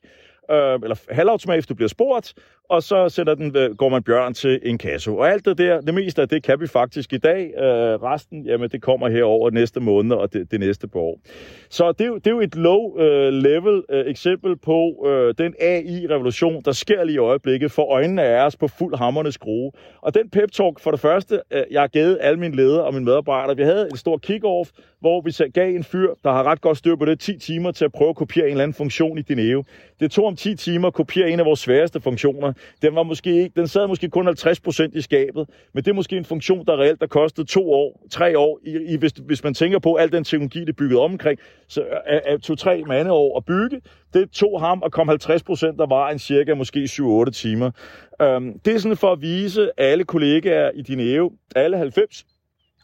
øh, 0.51 0.79
eller 0.84 0.95
halvautomatisk, 1.10 1.69
du 1.69 1.75
bliver 1.75 1.89
spurgt, 1.89 2.34
og 2.69 2.84
så 2.84 3.10
sætter 3.10 3.36
den, 3.36 3.58
øh, 3.58 3.75
går 3.75 3.89
man 3.89 4.03
bjørn 4.03 4.34
til 4.34 4.60
en 4.63 4.77
kasse. 4.77 5.12
Og 5.12 5.29
alt 5.29 5.45
det 5.45 5.58
der, 5.58 5.82
det 5.82 5.93
meste 5.93 6.21
af 6.21 6.29
det 6.29 6.43
kan 6.43 6.60
vi 6.60 6.67
faktisk 6.67 7.13
i 7.13 7.17
dag. 7.17 7.53
Øh, 7.58 7.63
resten, 8.03 8.45
jamen 8.45 8.69
det 8.69 8.82
kommer 8.82 9.10
her 9.10 9.23
over 9.23 9.49
næste 9.49 9.79
måned 9.79 10.15
og 10.15 10.34
det, 10.34 10.51
det 10.51 10.60
næste 10.60 10.88
på 10.88 10.99
år. 10.99 11.19
Så 11.69 11.91
det, 11.91 11.99
det 11.99 12.27
er 12.27 12.32
jo 12.32 12.41
et 12.41 12.56
low-level 12.56 13.84
øh, 13.89 13.99
øh, 13.99 14.06
eksempel 14.08 14.58
på 14.58 15.06
øh, 15.08 15.34
den 15.38 15.53
AI-revolution, 15.60 16.62
der 16.65 16.71
sker 16.71 17.03
lige 17.03 17.15
i 17.15 17.17
øjeblikket 17.17 17.71
for 17.71 17.93
øjnene 17.93 18.23
af 18.23 18.45
os 18.45 18.56
på 18.56 18.67
fuld 18.67 18.97
hammerne 18.97 19.32
skrue. 19.32 19.71
Og 20.01 20.13
den 20.13 20.29
pep-talk, 20.36 20.79
for 20.79 20.91
det 20.91 20.99
første, 20.99 21.41
øh, 21.51 21.63
jeg 21.71 21.82
har 21.82 21.88
givet 21.88 22.17
alle 22.21 22.39
mine 22.39 22.56
ledere 22.56 22.84
og 22.84 22.93
mine 22.93 23.06
medarbejdere, 23.06 23.58
vi 23.58 23.63
havde 23.63 23.88
en 23.91 23.97
stor 23.97 24.19
kick-off, 24.27 24.69
hvor 24.99 25.21
vi 25.21 25.51
gav 25.53 25.75
en 25.75 25.84
fyr, 25.84 26.13
der 26.23 26.32
har 26.32 26.43
ret 26.43 26.62
godt 26.62 26.77
styr 26.77 26.95
på 26.95 27.06
det, 27.06 27.19
10 27.19 27.38
timer 27.38 27.71
til 27.71 27.86
at 27.86 27.91
prøve 27.91 28.10
at 28.10 28.15
kopiere 28.15 28.45
en 28.45 28.51
eller 28.51 28.63
anden 28.63 28.75
funktion 28.75 29.17
i 29.17 29.21
Dineo. 29.21 29.63
Det 29.99 30.12
tog 30.12 30.27
om 30.33 30.37
10 30.37 30.55
timer 30.55 30.89
kopiere 30.89 31.29
en 31.29 31.39
af 31.39 31.45
vores 31.45 31.59
sværeste 31.59 32.01
funktioner. 32.01 32.53
Den, 32.81 32.95
var 32.95 33.03
måske 33.03 33.43
ikke, 33.43 33.53
den 33.55 33.67
sad 33.67 33.87
måske 33.87 34.09
kun 34.09 34.27
50% 34.27 34.89
i 34.93 35.01
skabet, 35.01 35.49
men 35.73 35.83
det 35.83 35.91
er 35.91 35.95
måske 35.95 36.17
en 36.17 36.25
funktion, 36.25 36.65
der 36.65 36.77
reelt 36.77 37.01
der 37.01 37.07
kostede 37.07 37.47
to 37.47 37.71
år, 37.71 38.05
tre 38.11 38.37
år, 38.37 38.59
i, 38.63 38.93
i, 38.93 38.97
hvis, 38.97 39.11
hvis 39.11 39.43
man 39.43 39.53
tænker 39.53 39.79
på 39.79 39.95
al 39.95 40.11
den 40.11 40.23
teknologi, 40.23 40.59
det 40.59 40.69
er 40.69 40.73
bygget 40.73 40.99
omkring, 40.99 41.39
så 41.67 41.83
er, 42.05 42.19
er 42.25 42.37
to-tre 42.37 42.83
mandeår 42.87 43.37
at 43.37 43.45
bygge. 43.45 43.81
Det 44.13 44.31
tog 44.31 44.61
ham 44.61 44.83
at 44.85 44.91
komme 44.91 45.13
50% 45.13 45.17
der 45.77 45.87
var 45.87 46.09
en 46.09 46.19
cirka 46.19 46.53
måske 46.53 46.83
7-8 46.83 47.31
timer. 47.31 47.71
Øhm, 48.21 48.59
det 48.59 48.75
er 48.75 48.79
sådan 48.79 48.97
for 48.97 49.11
at 49.11 49.21
vise 49.21 49.69
alle 49.77 50.03
kollegaer 50.03 50.71
i 50.75 50.81
Dineo, 50.81 51.31
alle 51.55 51.77
90, 51.77 52.25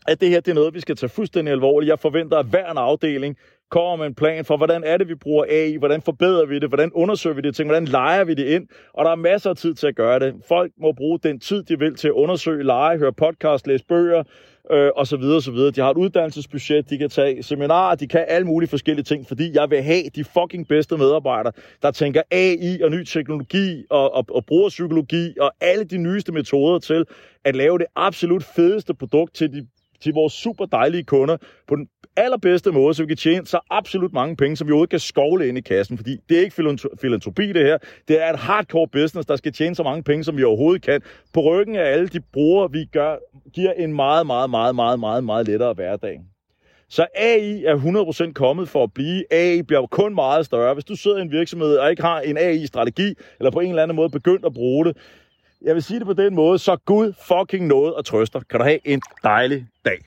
at 0.07 0.21
det 0.21 0.29
her 0.29 0.39
det 0.39 0.51
er 0.51 0.55
noget, 0.55 0.73
vi 0.73 0.79
skal 0.79 0.95
tage 0.95 1.09
fuldstændig 1.09 1.51
alvorligt. 1.51 1.89
Jeg 1.89 1.99
forventer, 1.99 2.37
at 2.37 2.45
hver 2.45 2.71
en 2.71 2.77
afdeling 2.77 3.37
kommer 3.71 3.95
med 3.95 4.05
en 4.05 4.15
plan 4.15 4.45
for, 4.45 4.57
hvordan 4.57 4.83
er 4.83 4.97
det, 4.97 5.07
vi 5.07 5.15
bruger 5.15 5.45
AI, 5.49 5.77
hvordan 5.77 6.01
forbedrer 6.01 6.45
vi 6.45 6.59
det, 6.59 6.69
hvordan 6.69 6.91
undersøger 6.93 7.35
vi 7.35 7.41
det 7.41 7.55
ting, 7.55 7.67
hvordan 7.67 7.85
leger 7.85 8.23
vi 8.23 8.33
det 8.33 8.45
ind, 8.45 8.67
og 8.93 9.05
der 9.05 9.11
er 9.11 9.15
masser 9.15 9.49
af 9.49 9.55
tid 9.55 9.73
til 9.73 9.87
at 9.87 9.95
gøre 9.95 10.19
det. 10.19 10.35
Folk 10.47 10.71
må 10.81 10.91
bruge 10.91 11.19
den 11.23 11.39
tid, 11.39 11.63
de 11.63 11.79
vil 11.79 11.95
til 11.95 12.07
at 12.07 12.11
undersøge, 12.11 12.63
lege, 12.63 12.97
høre 12.97 13.13
podcast, 13.13 13.67
læse 13.67 13.85
bøger, 13.85 14.23
øh, 14.71 14.91
og 14.95 15.07
så 15.07 15.17
videre, 15.17 15.41
så 15.41 15.51
videre. 15.51 15.71
De 15.71 15.81
har 15.81 15.91
et 15.91 15.97
uddannelsesbudget, 15.97 16.89
de 16.89 16.97
kan 16.97 17.09
tage 17.09 17.43
seminarer, 17.43 17.95
de 17.95 18.07
kan 18.07 18.25
alle 18.27 18.47
mulige 18.47 18.69
forskellige 18.69 19.03
ting, 19.03 19.27
fordi 19.27 19.51
jeg 19.53 19.69
vil 19.69 19.81
have 19.81 20.03
de 20.15 20.23
fucking 20.23 20.67
bedste 20.67 20.97
medarbejdere, 20.97 21.53
der 21.81 21.91
tænker 21.91 22.21
AI 22.31 22.81
og 22.81 22.91
ny 22.91 23.03
teknologi 23.03 23.85
og, 23.89 24.13
og, 24.13 24.25
og 24.29 24.45
bruger 24.45 24.69
psykologi 24.69 25.35
og 25.39 25.51
alle 25.61 25.83
de 25.83 25.97
nyeste 25.97 26.31
metoder 26.31 26.79
til 26.79 27.05
at 27.45 27.55
lave 27.55 27.77
det 27.77 27.85
absolut 27.95 28.43
fedeste 28.43 28.93
produkt 28.93 29.35
til 29.35 29.53
de 29.53 29.67
til 30.01 30.13
vores 30.13 30.33
super 30.33 30.65
dejlige 30.65 31.03
kunder 31.03 31.37
på 31.67 31.75
den 31.75 31.87
allerbedste 32.19 32.71
måde, 32.71 32.93
så 32.93 33.03
vi 33.03 33.07
kan 33.07 33.17
tjene 33.17 33.47
så 33.47 33.59
absolut 33.69 34.13
mange 34.13 34.35
penge, 34.35 34.55
som 34.55 34.67
vi 34.67 34.71
overhovedet 34.71 34.89
kan 34.89 34.99
skovle 34.99 35.47
ind 35.47 35.57
i 35.57 35.61
kassen. 35.61 35.97
Fordi 35.97 36.17
det 36.29 36.37
er 36.37 36.41
ikke 36.41 36.55
filantropi, 37.01 37.53
det 37.53 37.65
her. 37.65 37.77
Det 38.07 38.23
er 38.23 38.33
et 38.33 38.39
hardcore 38.39 38.87
business, 38.87 39.27
der 39.27 39.35
skal 39.35 39.53
tjene 39.53 39.75
så 39.75 39.83
mange 39.83 40.03
penge, 40.03 40.23
som 40.23 40.37
vi 40.37 40.43
overhovedet 40.43 40.81
kan. 40.81 41.01
På 41.33 41.41
ryggen 41.41 41.75
af 41.75 41.91
alle 41.91 42.07
de 42.07 42.19
brugere, 42.33 42.71
vi 42.71 42.85
gør, 42.85 43.15
giver 43.53 43.73
en 43.73 43.93
meget, 43.93 44.27
meget, 44.27 44.49
meget, 44.49 44.75
meget, 44.75 44.99
meget, 44.99 45.23
meget 45.23 45.47
lettere 45.47 45.73
hverdag. 45.73 46.19
Så 46.89 47.07
AI 47.15 47.63
er 47.63 47.77
100% 48.29 48.33
kommet 48.33 48.69
for 48.69 48.83
at 48.83 48.93
blive. 48.93 49.33
AI 49.33 49.61
bliver 49.61 49.87
kun 49.87 50.15
meget 50.15 50.45
større. 50.45 50.73
Hvis 50.73 50.85
du 50.85 50.95
sidder 50.95 51.17
i 51.17 51.21
en 51.21 51.31
virksomhed 51.31 51.77
og 51.77 51.89
ikke 51.89 52.01
har 52.01 52.19
en 52.19 52.37
AI-strategi, 52.37 53.13
eller 53.39 53.51
på 53.51 53.59
en 53.59 53.69
eller 53.69 53.83
anden 53.83 53.95
måde 53.95 54.09
begyndt 54.09 54.45
at 54.45 54.53
bruge 54.53 54.85
det, 54.85 54.97
jeg 55.61 55.75
vil 55.75 55.83
sige 55.83 55.99
det 55.99 56.07
på 56.07 56.13
den 56.13 56.35
måde, 56.35 56.59
så 56.59 56.77
Gud 56.85 57.13
fucking 57.27 57.67
noget 57.67 57.93
og 57.93 58.05
trøster. 58.05 58.39
Kan 58.49 58.59
du 58.59 58.63
have 58.63 58.87
en 58.87 59.01
dejlig 59.23 59.65
dag. 59.85 59.97